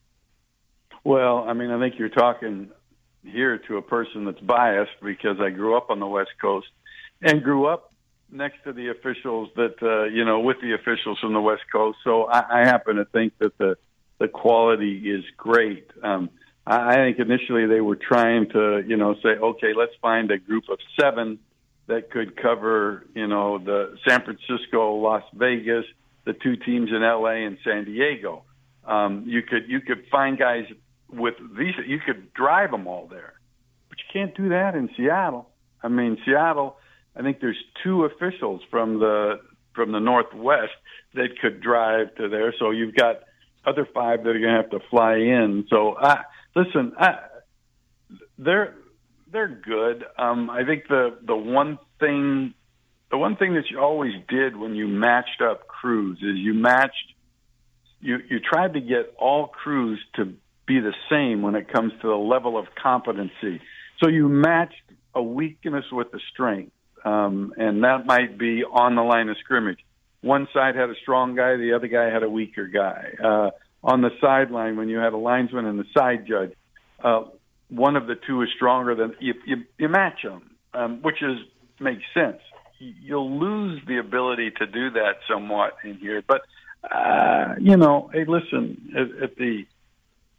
Well, 1.03 1.45
I 1.47 1.53
mean, 1.53 1.71
I 1.71 1.79
think 1.79 1.99
you're 1.99 2.09
talking 2.09 2.69
here 3.23 3.57
to 3.57 3.77
a 3.77 3.81
person 3.81 4.25
that's 4.25 4.39
biased 4.39 4.91
because 5.01 5.39
I 5.39 5.49
grew 5.49 5.75
up 5.75 5.89
on 5.89 5.99
the 5.99 6.07
West 6.07 6.31
Coast 6.41 6.67
and 7.21 7.43
grew 7.43 7.65
up 7.65 7.92
next 8.33 8.63
to 8.63 8.73
the 8.73 8.89
officials 8.89 9.49
that 9.55 9.75
uh, 9.81 10.05
you 10.05 10.25
know 10.25 10.39
with 10.39 10.57
the 10.61 10.73
officials 10.73 11.19
from 11.19 11.33
the 11.33 11.41
West 11.41 11.63
Coast. 11.71 11.99
So 12.03 12.25
I, 12.25 12.61
I 12.61 12.65
happen 12.65 12.97
to 12.97 13.05
think 13.05 13.33
that 13.39 13.57
the 13.57 13.77
the 14.19 14.27
quality 14.27 15.11
is 15.11 15.23
great. 15.37 15.89
Um, 16.01 16.29
I 16.65 16.95
think 16.95 17.19
initially 17.19 17.65
they 17.65 17.81
were 17.81 17.97
trying 17.97 18.49
to 18.49 18.83
you 18.85 18.97
know 18.97 19.15
say, 19.21 19.29
okay, 19.29 19.73
let's 19.75 19.93
find 20.01 20.31
a 20.31 20.37
group 20.37 20.65
of 20.69 20.79
seven 20.99 21.39
that 21.87 22.09
could 22.11 22.41
cover 22.41 23.05
you 23.13 23.27
know 23.27 23.59
the 23.59 23.97
San 24.07 24.23
Francisco, 24.23 24.95
Las 24.95 25.23
Vegas, 25.33 25.85
the 26.25 26.33
two 26.33 26.55
teams 26.55 26.89
in 26.89 27.01
LA 27.01 27.45
and 27.45 27.57
San 27.63 27.85
Diego. 27.85 28.43
Um, 28.85 29.23
you 29.27 29.41
could 29.41 29.69
you 29.69 29.81
could 29.81 30.05
find 30.11 30.37
guys 30.37 30.65
with 31.11 31.35
these, 31.57 31.73
you 31.85 31.99
could 31.99 32.33
drive 32.33 32.71
them 32.71 32.87
all 32.87 33.07
there, 33.07 33.33
but 33.89 33.97
you 33.99 34.05
can't 34.11 34.35
do 34.35 34.49
that 34.49 34.75
in 34.75 34.89
Seattle. 34.97 35.49
I 35.81 35.89
mean, 35.89 36.17
Seattle. 36.25 36.77
I 37.15 37.21
think 37.21 37.39
there's 37.39 37.61
two 37.83 38.05
officials 38.05 38.61
from 38.69 38.99
the 38.99 39.39
from 39.75 39.91
the 39.91 39.99
Northwest 39.99 40.73
that 41.15 41.39
could 41.41 41.61
drive 41.61 42.13
to 42.15 42.29
there. 42.29 42.53
So 42.59 42.71
you've 42.71 42.95
got 42.95 43.21
other 43.65 43.87
five 43.93 44.23
that 44.23 44.29
are 44.29 44.39
going 44.39 44.55
to 44.55 44.61
have 44.61 44.69
to 44.71 44.79
fly 44.89 45.15
in. 45.15 45.65
So 45.69 45.95
I 45.97 46.23
listen. 46.55 46.93
I, 46.97 47.19
they're 48.37 48.75
they're 49.31 49.47
good. 49.47 50.05
Um, 50.17 50.49
I 50.49 50.63
think 50.63 50.87
the 50.87 51.17
the 51.25 51.35
one 51.35 51.79
thing 51.99 52.53
the 53.11 53.17
one 53.17 53.35
thing 53.35 53.55
that 53.55 53.69
you 53.69 53.79
always 53.79 54.13
did 54.27 54.55
when 54.55 54.75
you 54.75 54.87
matched 54.87 55.41
up 55.41 55.67
crews 55.67 56.17
is 56.17 56.37
you 56.37 56.53
matched 56.53 57.13
you 57.99 58.17
you 58.29 58.39
tried 58.39 58.73
to 58.73 58.81
get 58.81 59.13
all 59.17 59.47
crews 59.47 59.99
to 60.15 60.25
be 60.65 60.79
the 60.79 60.93
same 61.09 61.41
when 61.41 61.55
it 61.55 61.71
comes 61.71 61.91
to 62.01 62.07
the 62.07 62.15
level 62.15 62.57
of 62.57 62.67
competency. 62.81 63.61
So 64.01 64.09
you 64.09 64.29
matched 64.29 64.75
a 65.13 65.21
weakness 65.21 65.85
with 65.91 66.07
a 66.13 66.19
strength, 66.31 66.71
um, 67.03 67.53
and 67.57 67.83
that 67.83 68.05
might 68.05 68.37
be 68.37 68.63
on 68.63 68.95
the 68.95 69.01
line 69.01 69.29
of 69.29 69.37
scrimmage. 69.37 69.79
One 70.21 70.47
side 70.53 70.75
had 70.75 70.89
a 70.89 70.95
strong 71.01 71.35
guy, 71.35 71.57
the 71.57 71.73
other 71.73 71.87
guy 71.87 72.05
had 72.05 72.23
a 72.23 72.29
weaker 72.29 72.67
guy. 72.67 73.09
Uh, 73.23 73.49
on 73.83 74.01
the 74.01 74.11
sideline, 74.21 74.77
when 74.77 74.87
you 74.87 74.97
had 74.97 75.11
a 75.11 75.17
linesman 75.17 75.65
and 75.65 75.77
the 75.77 75.85
side 75.93 76.25
judge, 76.25 76.53
uh, 77.03 77.23
one 77.69 77.95
of 77.97 78.07
the 78.07 78.15
two 78.15 78.41
is 78.41 78.49
stronger 78.55 78.95
than 78.95 79.15
you. 79.19 79.33
You, 79.45 79.63
you 79.77 79.89
match 79.89 80.21
them, 80.23 80.51
um, 80.73 81.01
which 81.01 81.21
is 81.21 81.39
makes 81.79 82.03
sense. 82.13 82.39
You'll 82.79 83.39
lose 83.39 83.81
the 83.87 83.97
ability 83.97 84.51
to 84.59 84.65
do 84.65 84.91
that 84.91 85.15
somewhat 85.29 85.77
in 85.83 85.97
here, 85.97 86.23
but 86.25 86.41
uh, 86.89 87.55
you 87.59 87.77
know, 87.77 88.09
hey, 88.13 88.25
listen, 88.25 88.93
at, 88.95 89.23
at 89.23 89.35
the 89.35 89.65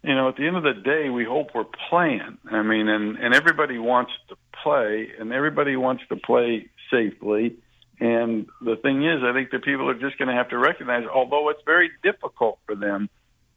you 0.04 0.14
know, 0.14 0.28
at 0.28 0.37
the 0.37 0.46
end 0.46 0.56
of 0.56 0.62
the 0.62 0.75
day, 0.75 1.08
we 1.08 1.25
hope 1.25 1.49
we're 1.54 1.64
playing. 1.88 2.38
I 2.50 2.62
mean, 2.62 2.88
and 2.88 3.16
and 3.16 3.34
everybody 3.34 3.78
wants 3.78 4.12
to 4.28 4.37
play, 4.62 5.11
and 5.18 5.32
everybody 5.32 5.76
wants 5.76 6.02
to 6.11 6.16
play 6.16 6.68
safely. 6.90 7.56
And 8.00 8.46
the 8.61 8.76
thing 8.76 9.04
is, 9.04 9.23
I 9.23 9.32
think 9.32 9.50
that 9.52 9.64
people 9.64 9.88
are 9.88 9.99
just 9.99 10.18
going 10.18 10.28
to 10.28 10.34
have 10.34 10.50
to 10.50 10.58
recognize, 10.58 11.04
although 11.06 11.49
it's 11.49 11.62
very 11.64 11.90
difficult 12.02 12.58
for 12.66 12.75
them, 12.75 13.08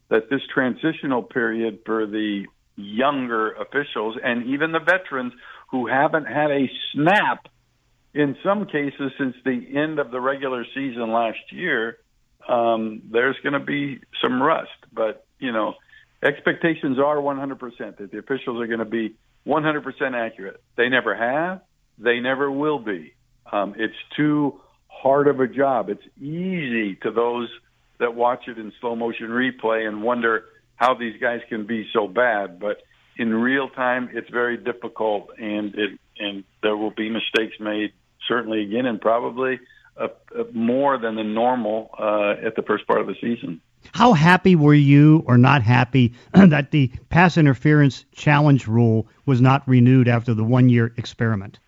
that 0.09 0.29
this 0.29 0.41
transitional 0.53 1.23
period 1.23 1.79
for 1.85 2.05
the 2.05 2.45
younger 2.75 3.53
officials 3.53 4.15
and 4.23 4.45
even 4.45 4.71
the 4.71 4.79
veterans 4.79 5.33
who 5.71 5.87
haven't 5.87 6.25
had 6.25 6.51
a 6.51 6.69
snap 6.93 7.47
in 8.13 8.37
some 8.43 8.67
cases 8.67 9.11
since 9.17 9.35
the 9.43 9.75
end 9.75 9.99
of 9.99 10.11
the 10.11 10.21
regular 10.21 10.65
season 10.73 11.11
last 11.11 11.51
year, 11.51 11.97
um, 12.47 13.01
there's 13.11 13.35
going 13.43 13.53
to 13.53 13.59
be 13.59 13.99
some 14.21 14.41
rust. 14.41 14.69
But, 14.93 15.25
you 15.39 15.51
know, 15.51 15.75
expectations 16.23 16.97
are 16.99 17.17
100% 17.17 17.97
that 17.97 18.11
the 18.11 18.17
officials 18.17 18.61
are 18.61 18.67
going 18.67 18.79
to 18.79 18.85
be 18.85 19.15
100% 19.45 19.83
accurate. 20.13 20.61
They 20.75 20.89
never 20.89 21.15
have. 21.15 21.61
They 21.97 22.19
never 22.19 22.51
will 22.51 22.79
be. 22.79 23.13
Um, 23.51 23.75
it's 23.77 23.95
too 24.15 24.59
hard 24.87 25.27
of 25.27 25.39
a 25.39 25.47
job. 25.47 25.89
It's 25.89 26.03
easy 26.17 26.95
to 27.03 27.11
those 27.11 27.49
that 27.99 28.15
watch 28.15 28.47
it 28.47 28.57
in 28.57 28.71
slow 28.79 28.95
motion 28.95 29.27
replay 29.29 29.87
and 29.87 30.03
wonder 30.03 30.45
how 30.75 30.93
these 30.93 31.19
guys 31.19 31.41
can 31.49 31.65
be 31.65 31.87
so 31.93 32.07
bad. 32.07 32.59
But 32.59 32.83
in 33.17 33.33
real 33.33 33.69
time, 33.69 34.09
it's 34.13 34.29
very 34.29 34.57
difficult, 34.57 35.29
and 35.39 35.73
it 35.75 35.99
and 36.19 36.43
there 36.61 36.75
will 36.75 36.91
be 36.91 37.09
mistakes 37.09 37.55
made 37.59 37.93
certainly 38.27 38.63
again, 38.63 38.85
and 38.85 38.99
probably 38.99 39.59
uh, 39.95 40.07
uh, 40.37 40.43
more 40.53 40.97
than 40.97 41.15
the 41.15 41.23
normal 41.23 41.89
uh, 41.97 42.45
at 42.45 42.55
the 42.55 42.63
first 42.63 42.85
part 42.87 43.01
of 43.01 43.07
the 43.07 43.15
season. 43.21 43.61
How 43.93 44.13
happy 44.13 44.55
were 44.55 44.73
you 44.73 45.23
or 45.25 45.37
not 45.37 45.61
happy 45.61 46.13
that 46.33 46.71
the 46.71 46.91
pass 47.09 47.37
interference 47.37 48.05
challenge 48.13 48.67
rule 48.67 49.07
was 49.25 49.41
not 49.41 49.67
renewed 49.67 50.07
after 50.07 50.33
the 50.33 50.43
one 50.43 50.69
year 50.69 50.93
experiment? 50.97 51.59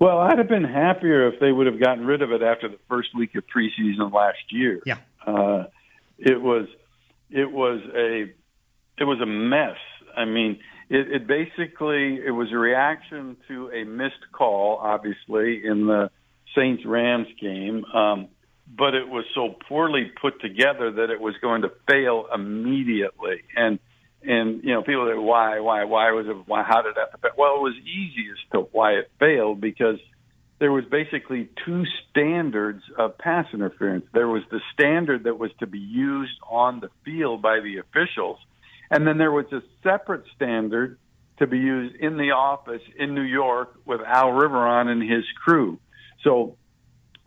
Well, 0.00 0.18
I'd 0.18 0.38
have 0.38 0.48
been 0.48 0.64
happier 0.64 1.28
if 1.28 1.40
they 1.40 1.52
would 1.52 1.66
have 1.66 1.80
gotten 1.80 2.04
rid 2.04 2.20
of 2.20 2.32
it 2.32 2.42
after 2.42 2.68
the 2.68 2.78
first 2.88 3.14
week 3.14 3.34
of 3.36 3.44
preseason 3.46 4.12
last 4.12 4.50
year. 4.50 4.80
Yeah. 4.84 4.98
Uh, 5.26 5.64
it 6.18 6.40
was 6.40 6.66
it 7.30 7.50
was 7.50 7.80
a 7.94 8.32
it 8.98 9.04
was 9.04 9.20
a 9.20 9.26
mess. 9.26 9.76
I 10.16 10.24
mean, 10.24 10.58
it, 10.88 11.10
it 11.10 11.26
basically 11.26 12.20
it 12.24 12.30
was 12.30 12.52
a 12.52 12.58
reaction 12.58 13.36
to 13.48 13.70
a 13.70 13.84
missed 13.84 14.30
call, 14.32 14.78
obviously 14.78 15.64
in 15.64 15.86
the 15.86 16.10
Saints 16.54 16.84
Rams 16.84 17.28
game. 17.40 17.84
Um, 17.86 18.28
but 18.66 18.94
it 18.94 19.08
was 19.08 19.24
so 19.34 19.54
poorly 19.68 20.10
put 20.20 20.40
together 20.40 20.92
that 20.92 21.10
it 21.10 21.20
was 21.20 21.34
going 21.40 21.62
to 21.62 21.72
fail 21.88 22.26
immediately. 22.34 23.42
And 23.56 23.78
and 24.26 24.64
you 24.64 24.72
know, 24.72 24.82
people 24.82 25.06
say, 25.10 25.18
why, 25.18 25.60
why, 25.60 25.84
why 25.84 26.12
was 26.12 26.26
it? 26.26 26.36
Why, 26.46 26.62
how 26.62 26.82
did 26.82 26.94
that? 26.94 27.36
Well, 27.36 27.56
it 27.56 27.62
was 27.62 27.76
easy 27.82 28.26
as 28.30 28.50
to 28.52 28.68
why 28.72 28.92
it 28.92 29.10
failed 29.18 29.60
because 29.60 29.98
there 30.58 30.72
was 30.72 30.84
basically 30.90 31.48
two 31.66 31.84
standards 32.10 32.82
of 32.98 33.18
pass 33.18 33.46
interference. 33.52 34.06
There 34.14 34.28
was 34.28 34.42
the 34.50 34.60
standard 34.72 35.24
that 35.24 35.38
was 35.38 35.50
to 35.60 35.66
be 35.66 35.78
used 35.78 36.38
on 36.48 36.80
the 36.80 36.88
field 37.04 37.42
by 37.42 37.60
the 37.60 37.78
officials, 37.78 38.38
and 38.90 39.06
then 39.06 39.18
there 39.18 39.32
was 39.32 39.46
a 39.52 39.60
separate 39.82 40.24
standard 40.34 40.98
to 41.38 41.46
be 41.46 41.58
used 41.58 41.96
in 41.96 42.16
the 42.16 42.30
office 42.30 42.82
in 42.96 43.14
New 43.14 43.22
York 43.22 43.74
with 43.84 44.00
Al 44.00 44.28
Riveron 44.28 44.86
and 44.86 45.02
his 45.02 45.24
crew. 45.44 45.78
So 46.22 46.56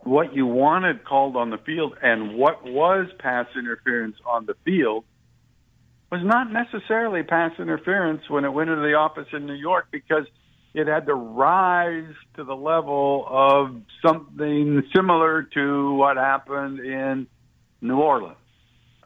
what 0.07 0.33
you 0.33 0.45
wanted 0.45 1.03
called 1.03 1.35
on 1.35 1.49
the 1.49 1.57
field 1.57 1.93
and 2.01 2.35
what 2.35 2.63
was 2.63 3.07
pass 3.19 3.47
interference 3.57 4.15
on 4.25 4.45
the 4.45 4.55
field 4.63 5.03
was 6.11 6.21
not 6.23 6.51
necessarily 6.51 7.23
pass 7.23 7.51
interference 7.59 8.21
when 8.29 8.45
it 8.45 8.49
went 8.49 8.69
into 8.69 8.81
the 8.81 8.93
office 8.93 9.27
in 9.33 9.45
New 9.45 9.53
York 9.53 9.87
because 9.91 10.25
it 10.73 10.87
had 10.87 11.05
to 11.07 11.13
rise 11.13 12.13
to 12.35 12.43
the 12.43 12.55
level 12.55 13.25
of 13.29 13.75
something 14.05 14.83
similar 14.95 15.43
to 15.43 15.93
what 15.93 16.15
happened 16.15 16.79
in 16.79 17.27
New 17.81 17.97
Orleans. 17.97 18.37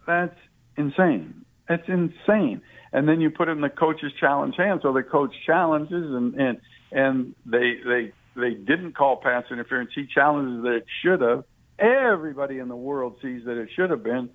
That's 0.05 0.37
insane. 0.77 1.45
That's 1.67 1.87
insane. 1.87 2.61
And 2.93 3.07
then 3.07 3.21
you 3.21 3.31
put 3.31 3.47
in 3.47 3.61
the 3.61 3.69
coach's 3.69 4.11
challenge 4.19 4.55
hand, 4.57 4.81
so 4.83 4.93
the 4.93 5.03
coach 5.03 5.33
challenges 5.45 6.13
and 6.13 6.35
and 6.35 6.57
and 6.91 7.35
they 7.45 7.75
they 7.85 8.11
they 8.35 8.53
didn't 8.53 8.95
call 8.95 9.17
pass 9.17 9.43
interference. 9.51 9.91
He 9.93 10.07
challenges 10.07 10.63
that 10.63 10.73
it 10.73 10.85
should 11.03 11.21
have. 11.21 11.43
Everybody 11.77 12.59
in 12.59 12.67
the 12.67 12.75
world 12.75 13.17
sees 13.21 13.45
that 13.45 13.57
it 13.57 13.69
should 13.75 13.89
have 13.89 14.03
been. 14.03 14.29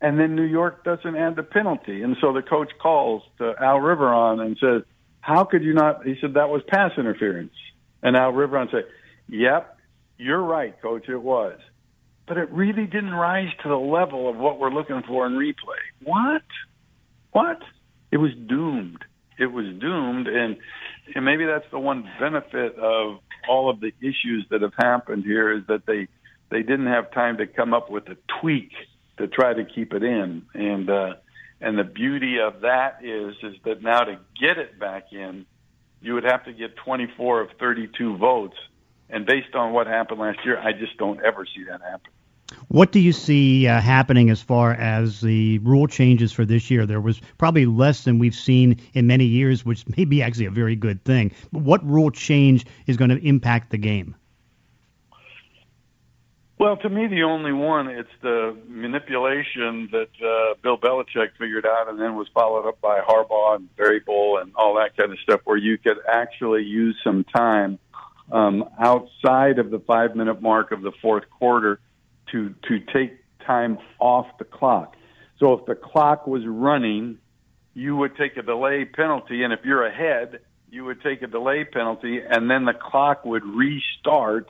And 0.00 0.18
then 0.18 0.36
New 0.36 0.44
York 0.44 0.84
doesn't 0.84 1.16
add 1.16 1.36
the 1.36 1.42
penalty. 1.42 2.02
And 2.02 2.16
so 2.20 2.32
the 2.32 2.42
coach 2.42 2.70
calls 2.80 3.22
to 3.38 3.54
Al 3.60 3.78
Riveron 3.78 4.40
and 4.40 4.56
says, 4.60 4.82
How 5.20 5.44
could 5.44 5.64
you 5.64 5.74
not? 5.74 6.06
He 6.06 6.14
said, 6.20 6.34
That 6.34 6.48
was 6.48 6.62
pass 6.68 6.92
interference. 6.96 7.54
And 8.02 8.16
Al 8.16 8.32
Riveron 8.32 8.70
said, 8.70 8.84
Yep, 9.28 9.76
you're 10.16 10.42
right, 10.42 10.80
coach, 10.80 11.08
it 11.08 11.20
was. 11.20 11.58
But 12.26 12.36
it 12.36 12.50
really 12.50 12.86
didn't 12.86 13.14
rise 13.14 13.48
to 13.62 13.68
the 13.68 13.78
level 13.78 14.28
of 14.28 14.36
what 14.36 14.60
we're 14.60 14.70
looking 14.70 15.02
for 15.06 15.26
in 15.26 15.32
replay. 15.32 15.80
What? 16.04 16.42
What? 17.32 17.62
It 18.10 18.18
was 18.18 18.32
doomed. 18.34 19.04
It 19.38 19.46
was 19.46 19.66
doomed. 19.80 20.28
And 20.28 20.56
and 21.14 21.24
maybe 21.24 21.44
that's 21.44 21.68
the 21.70 21.78
one 21.78 22.08
benefit 22.18 22.76
of 22.76 23.20
all 23.48 23.70
of 23.70 23.80
the 23.80 23.92
issues 24.00 24.46
that 24.50 24.62
have 24.62 24.74
happened 24.76 25.24
here 25.24 25.50
is 25.50 25.66
that 25.68 25.86
they 25.86 26.08
they 26.50 26.62
didn't 26.62 26.86
have 26.86 27.10
time 27.12 27.38
to 27.38 27.46
come 27.46 27.74
up 27.74 27.90
with 27.90 28.08
a 28.08 28.16
tweak 28.40 28.72
to 29.18 29.28
try 29.28 29.52
to 29.52 29.64
keep 29.64 29.92
it 29.92 30.02
in. 30.02 30.42
And 30.54 30.90
uh 30.90 31.14
and 31.60 31.78
the 31.78 31.84
beauty 31.84 32.38
of 32.38 32.60
that 32.60 33.04
is 33.04 33.34
is 33.42 33.56
that 33.64 33.82
now 33.82 34.00
to 34.00 34.18
get 34.40 34.58
it 34.58 34.78
back 34.78 35.12
in 35.12 35.46
you 36.00 36.14
would 36.14 36.24
have 36.24 36.44
to 36.44 36.52
get 36.52 36.76
24 36.76 37.40
of 37.40 37.50
32 37.58 38.16
votes. 38.18 38.56
And 39.10 39.26
based 39.26 39.54
on 39.54 39.72
what 39.72 39.86
happened 39.86 40.20
last 40.20 40.38
year 40.44 40.58
I 40.58 40.72
just 40.72 40.96
don't 40.98 41.20
ever 41.22 41.46
see 41.46 41.64
that 41.64 41.80
happen 41.82 42.12
what 42.68 42.92
do 42.92 43.00
you 43.00 43.12
see 43.12 43.66
uh, 43.66 43.80
happening 43.80 44.30
as 44.30 44.40
far 44.42 44.72
as 44.72 45.20
the 45.20 45.58
rule 45.60 45.86
changes 45.86 46.32
for 46.32 46.44
this 46.44 46.70
year? 46.70 46.86
There 46.86 47.00
was 47.00 47.20
probably 47.38 47.66
less 47.66 48.04
than 48.04 48.18
we've 48.18 48.34
seen 48.34 48.80
in 48.94 49.06
many 49.06 49.24
years, 49.24 49.64
which 49.64 49.86
may 49.96 50.04
be 50.04 50.22
actually 50.22 50.46
a 50.46 50.50
very 50.50 50.76
good 50.76 51.02
thing. 51.04 51.32
But 51.52 51.62
what 51.62 51.84
rule 51.84 52.10
change 52.10 52.66
is 52.86 52.96
going 52.96 53.10
to 53.10 53.26
impact 53.26 53.70
the 53.70 53.78
game? 53.78 54.14
Well, 56.58 56.76
to 56.78 56.88
me, 56.88 57.06
the 57.06 57.22
only 57.22 57.52
one 57.52 57.86
it's 57.86 58.08
the 58.20 58.56
manipulation 58.66 59.88
that 59.92 60.08
uh, 60.20 60.54
Bill 60.60 60.76
Belichick 60.76 61.30
figured 61.38 61.64
out, 61.64 61.88
and 61.88 62.00
then 62.00 62.16
was 62.16 62.26
followed 62.34 62.68
up 62.68 62.80
by 62.80 63.00
Harbaugh 63.00 63.56
and 63.56 64.04
Bull 64.04 64.38
and 64.38 64.52
all 64.56 64.74
that 64.74 64.96
kind 64.96 65.12
of 65.12 65.18
stuff, 65.20 65.40
where 65.44 65.56
you 65.56 65.78
could 65.78 65.98
actually 66.08 66.64
use 66.64 66.96
some 67.04 67.22
time 67.22 67.78
um, 68.32 68.68
outside 68.78 69.60
of 69.60 69.70
the 69.70 69.78
five-minute 69.78 70.42
mark 70.42 70.72
of 70.72 70.82
the 70.82 70.90
fourth 71.00 71.30
quarter 71.30 71.78
to 72.32 72.54
to 72.68 72.80
take 72.92 73.18
time 73.46 73.78
off 73.98 74.26
the 74.38 74.44
clock. 74.44 74.94
So 75.38 75.54
if 75.54 75.66
the 75.66 75.74
clock 75.74 76.26
was 76.26 76.42
running, 76.46 77.18
you 77.74 77.96
would 77.96 78.16
take 78.16 78.36
a 78.36 78.42
delay 78.42 78.84
penalty, 78.84 79.44
and 79.44 79.52
if 79.52 79.60
you're 79.64 79.86
ahead, 79.86 80.40
you 80.70 80.84
would 80.84 81.00
take 81.02 81.22
a 81.22 81.26
delay 81.26 81.64
penalty, 81.64 82.20
and 82.20 82.50
then 82.50 82.64
the 82.64 82.74
clock 82.74 83.24
would 83.24 83.44
restart 83.44 84.48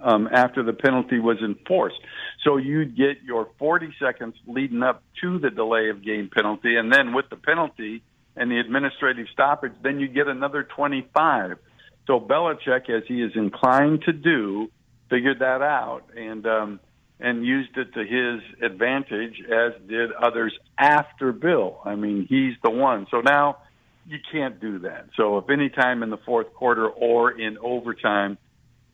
um, 0.00 0.28
after 0.32 0.62
the 0.62 0.72
penalty 0.72 1.18
was 1.18 1.38
enforced. 1.42 1.98
So 2.44 2.56
you'd 2.56 2.96
get 2.96 3.22
your 3.24 3.48
40 3.58 3.94
seconds 4.00 4.36
leading 4.46 4.82
up 4.82 5.02
to 5.20 5.38
the 5.38 5.50
delay 5.50 5.90
of 5.90 6.04
game 6.04 6.30
penalty, 6.32 6.76
and 6.76 6.92
then 6.92 7.12
with 7.12 7.28
the 7.30 7.36
penalty 7.36 8.02
and 8.36 8.50
the 8.50 8.60
administrative 8.60 9.26
stoppage, 9.32 9.72
then 9.82 9.98
you 9.98 10.08
get 10.08 10.28
another 10.28 10.62
25. 10.62 11.58
So 12.06 12.20
Belichick, 12.20 12.88
as 12.88 13.02
he 13.06 13.22
is 13.22 13.32
inclined 13.34 14.02
to 14.02 14.12
do, 14.12 14.70
figured 15.10 15.40
that 15.40 15.62
out, 15.62 16.04
and 16.16 16.46
um, 16.46 16.80
and 17.20 17.44
used 17.44 17.76
it 17.76 17.92
to 17.94 18.00
his 18.00 18.42
advantage, 18.62 19.40
as 19.44 19.72
did 19.88 20.12
others 20.12 20.56
after 20.78 21.32
Bill. 21.32 21.80
I 21.84 21.96
mean, 21.96 22.26
he's 22.28 22.54
the 22.62 22.70
one. 22.70 23.06
So 23.10 23.20
now 23.20 23.58
you 24.06 24.18
can't 24.32 24.60
do 24.60 24.80
that. 24.80 25.08
So 25.16 25.38
if 25.38 25.50
any 25.50 25.68
time 25.68 26.02
in 26.02 26.10
the 26.10 26.16
fourth 26.18 26.52
quarter 26.54 26.88
or 26.88 27.30
in 27.30 27.58
overtime, 27.58 28.38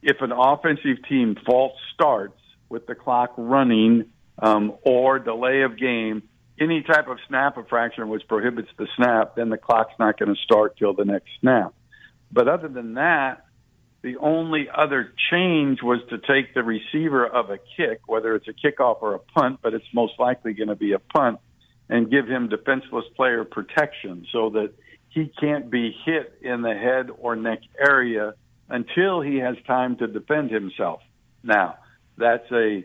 if 0.02 0.20
an 0.20 0.32
offensive 0.32 1.04
team 1.08 1.36
false 1.46 1.74
starts 1.94 2.40
with 2.68 2.86
the 2.86 2.94
clock 2.94 3.34
running 3.36 4.06
um, 4.38 4.74
or 4.82 5.18
delay 5.18 5.62
of 5.62 5.78
game, 5.78 6.22
any 6.58 6.82
type 6.82 7.08
of 7.08 7.18
snap 7.28 7.56
infraction 7.58 8.08
which 8.08 8.26
prohibits 8.28 8.68
the 8.78 8.86
snap, 8.96 9.36
then 9.36 9.50
the 9.50 9.58
clock's 9.58 9.94
not 9.98 10.18
going 10.18 10.34
to 10.34 10.40
start 10.42 10.76
till 10.76 10.94
the 10.94 11.04
next 11.04 11.28
snap. 11.40 11.74
But 12.32 12.48
other 12.48 12.68
than 12.68 12.94
that, 12.94 13.43
the 14.04 14.18
only 14.18 14.68
other 14.68 15.14
change 15.30 15.82
was 15.82 15.98
to 16.10 16.18
take 16.18 16.52
the 16.52 16.62
receiver 16.62 17.26
of 17.26 17.48
a 17.48 17.58
kick, 17.74 18.02
whether 18.06 18.34
it's 18.34 18.46
a 18.46 18.52
kickoff 18.52 18.98
or 19.00 19.14
a 19.14 19.18
punt, 19.18 19.60
but 19.62 19.72
it's 19.72 19.86
most 19.94 20.12
likely 20.18 20.52
going 20.52 20.68
to 20.68 20.74
be 20.74 20.92
a 20.92 20.98
punt, 20.98 21.40
and 21.88 22.10
give 22.10 22.28
him 22.28 22.50
defenseless 22.50 23.06
player 23.16 23.44
protection 23.44 24.26
so 24.30 24.50
that 24.50 24.74
he 25.08 25.32
can't 25.40 25.70
be 25.70 25.96
hit 26.04 26.38
in 26.42 26.60
the 26.60 26.74
head 26.74 27.08
or 27.18 27.34
neck 27.34 27.60
area 27.78 28.34
until 28.68 29.22
he 29.22 29.38
has 29.38 29.56
time 29.66 29.96
to 29.96 30.06
defend 30.06 30.50
himself. 30.50 31.00
Now, 31.42 31.78
that's 32.18 32.50
a 32.52 32.84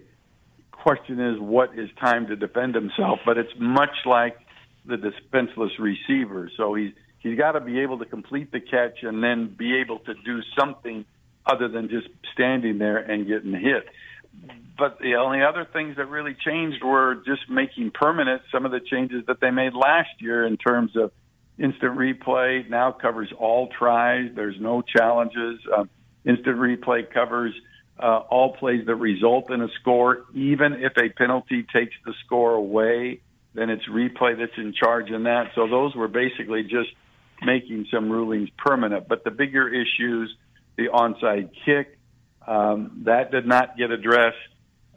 question 0.72 1.20
is 1.20 1.38
what 1.38 1.78
is 1.78 1.90
time 2.00 2.28
to 2.28 2.38
defend 2.38 2.76
himself, 2.76 3.20
but 3.26 3.38
it's 3.38 3.52
much 3.60 4.06
like 4.06 4.38
the 4.86 4.96
defenseless 4.96 5.74
receiver. 5.80 6.50
So 6.56 6.76
he's 6.76 6.94
he's 7.20 7.38
got 7.38 7.54
to 7.54 7.62
be 7.62 7.80
able 7.80 8.00
to 8.00 8.06
complete 8.06 8.52
the 8.52 8.60
catch 8.60 9.04
and 9.04 9.24
then 9.24 9.54
be 9.58 9.78
able 9.78 10.00
to 10.00 10.14
do 10.26 10.42
something 10.58 11.06
other 11.46 11.68
than 11.68 11.90
just 11.90 12.08
standing 12.34 12.78
there 12.78 12.98
and 12.98 13.28
getting 13.28 13.54
hit. 13.54 13.88
But 14.78 15.00
the 15.00 15.16
only 15.16 15.42
other 15.42 15.68
things 15.72 15.98
that 15.98 16.06
really 16.06 16.36
changed 16.46 16.84
were 16.84 17.16
just 17.26 17.50
making 17.50 17.92
permanent 17.92 18.44
some 18.52 18.66
of 18.66 18.72
the 18.72 18.80
changes 18.80 19.26
that 19.28 19.42
they 19.42 19.52
made 19.52 19.74
last 19.74 20.10
year 20.20 20.46
in 20.46 20.58
terms 20.58 20.96
of 20.96 21.12
instant 21.58 21.98
replay 21.98 22.70
now 22.70 22.92
covers 22.92 23.32
all 23.38 23.68
tries. 23.68 24.32
There's 24.34 24.56
no 24.60 24.82
challenges. 24.82 25.60
Um, 25.76 25.90
instant 26.24 26.58
replay 26.58 27.12
covers 27.12 27.54
uh, 28.00 28.20
all 28.30 28.56
plays 28.56 28.86
that 28.86 28.96
result 28.96 29.52
in 29.52 29.62
a 29.62 29.68
score, 29.82 30.26
even 30.34 30.74
if 30.76 30.94
a 30.98 31.10
penalty 31.10 31.64
takes 31.64 31.96
the 32.06 32.14
score 32.26 32.54
away, 32.54 33.20
then 33.54 33.70
it's 33.70 33.86
replay 33.90 34.38
that's 34.38 34.58
in 34.58 34.74
charge 34.74 35.10
in 35.10 35.24
that. 35.24 35.52
So 35.56 35.68
those 35.68 35.94
were 35.96 36.08
basically 36.08 36.64
just 36.64 36.90
making 37.44 37.88
some 37.92 38.10
rulings 38.10 38.50
permanent. 38.58 39.08
But 39.08 39.24
the 39.24 39.32
bigger 39.32 39.68
issues, 39.68 40.36
the 40.78 40.88
onside 40.88 41.50
kick, 41.66 41.98
um, 42.48 43.04
that 43.06 43.32
did 43.32 43.46
not 43.46 43.78
get 43.78 43.92
addressed. 43.92 44.38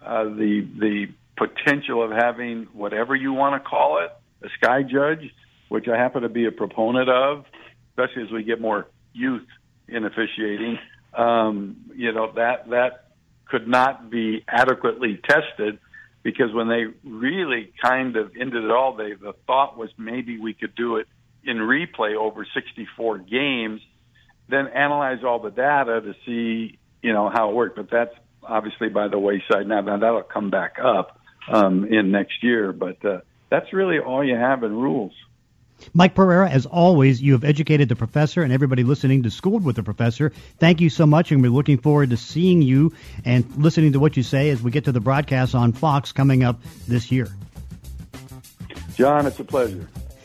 Uh, 0.05 0.25
the 0.25 0.67
the 0.79 1.07
potential 1.37 2.03
of 2.03 2.11
having 2.11 2.67
whatever 2.73 3.15
you 3.15 3.33
want 3.33 3.63
to 3.63 3.69
call 3.69 4.05
it, 4.05 4.11
a 4.45 4.51
sky 4.59 4.83
judge, 4.83 5.33
which 5.69 5.87
I 5.89 5.97
happen 5.97 6.23
to 6.23 6.29
be 6.29 6.47
a 6.47 6.53
proponent 6.53 7.09
of, 7.09 7.45
especially 7.91 8.25
as 8.25 8.31
we 8.33 8.43
get 8.43 8.61
more 8.61 8.89
youth 9.13 9.47
in 9.89 10.05
officiating 10.05 10.79
um, 11.15 11.77
you 11.95 12.13
know 12.13 12.33
that 12.35 12.71
that 12.71 13.09
could 13.47 13.69
not 13.69 14.11
be 14.11 14.45
adequately 14.49 15.21
tested 15.29 15.79
because 16.23 16.53
when 16.55 16.69
they 16.69 16.85
really 17.05 17.73
kind 17.83 18.17
of 18.17 18.33
ended 18.39 18.65
it 18.65 18.71
all, 18.71 18.95
they 18.95 19.13
the 19.13 19.35
thought 19.47 19.77
was 19.77 19.91
maybe 19.99 20.39
we 20.39 20.55
could 20.55 20.75
do 20.75 20.97
it 20.97 21.07
in 21.45 21.57
replay 21.59 22.17
over 22.17 22.47
64 22.55 23.19
games, 23.19 23.81
then 24.49 24.69
analyze 24.69 25.25
all 25.25 25.39
the 25.39 25.51
data 25.51 26.01
to 26.01 26.15
see 26.27 26.79
you 27.03 27.13
know 27.13 27.29
how 27.29 27.51
it 27.51 27.55
worked. 27.55 27.77
But 27.77 27.91
that's 27.91 28.15
obviously 28.43 28.89
by 28.89 29.09
the 29.09 29.19
wayside 29.19 29.67
now. 29.67 29.81
Now 29.81 29.99
that'll 29.99 30.23
come 30.23 30.51
back 30.51 30.77
up 30.83 31.19
um, 31.49 31.85
in 31.85 32.11
next 32.11 32.43
year, 32.43 32.73
but 32.73 33.05
uh, 33.05 33.21
that's 33.51 33.73
really 33.73 33.99
all 33.99 34.25
you 34.25 34.37
have 34.37 34.63
in 34.63 34.73
rules. 34.73 35.13
Mike 35.95 36.15
Pereira, 36.15 36.49
as 36.49 36.67
always, 36.67 37.21
you 37.21 37.33
have 37.33 37.45
educated 37.45 37.89
the 37.89 37.97
professor 37.97 38.43
and 38.43 38.53
everybody 38.53 38.85
listening 38.85 39.25
to 39.25 39.31
Schooled 39.31 39.65
with 39.65 39.77
the 39.77 39.83
Professor. 39.83 40.31
Thank 40.59 40.81
you 40.81 40.91
so 40.91 41.07
much, 41.07 41.33
and 41.33 41.43
we're 41.43 41.51
looking 41.51 41.79
forward 41.79 42.11
to 42.11 42.17
seeing 42.17 42.63
you 42.63 42.93
and 43.25 43.45
listening 43.57 43.93
to 43.93 44.01
what 44.01 44.17
you 44.17 44.23
say 44.23 44.51
as 44.51 44.63
we 44.63 44.71
get 44.71 44.85
to 44.85 44.93
the 44.93 45.01
broadcast 45.01 45.55
on 45.55 45.73
Fox 45.73 46.13
coming 46.13 46.45
up 46.45 46.61
this 46.87 47.11
year. 47.11 47.29
John, 48.95 49.27
it's 49.27 49.41
a 49.41 49.45
pleasure. 49.45 49.89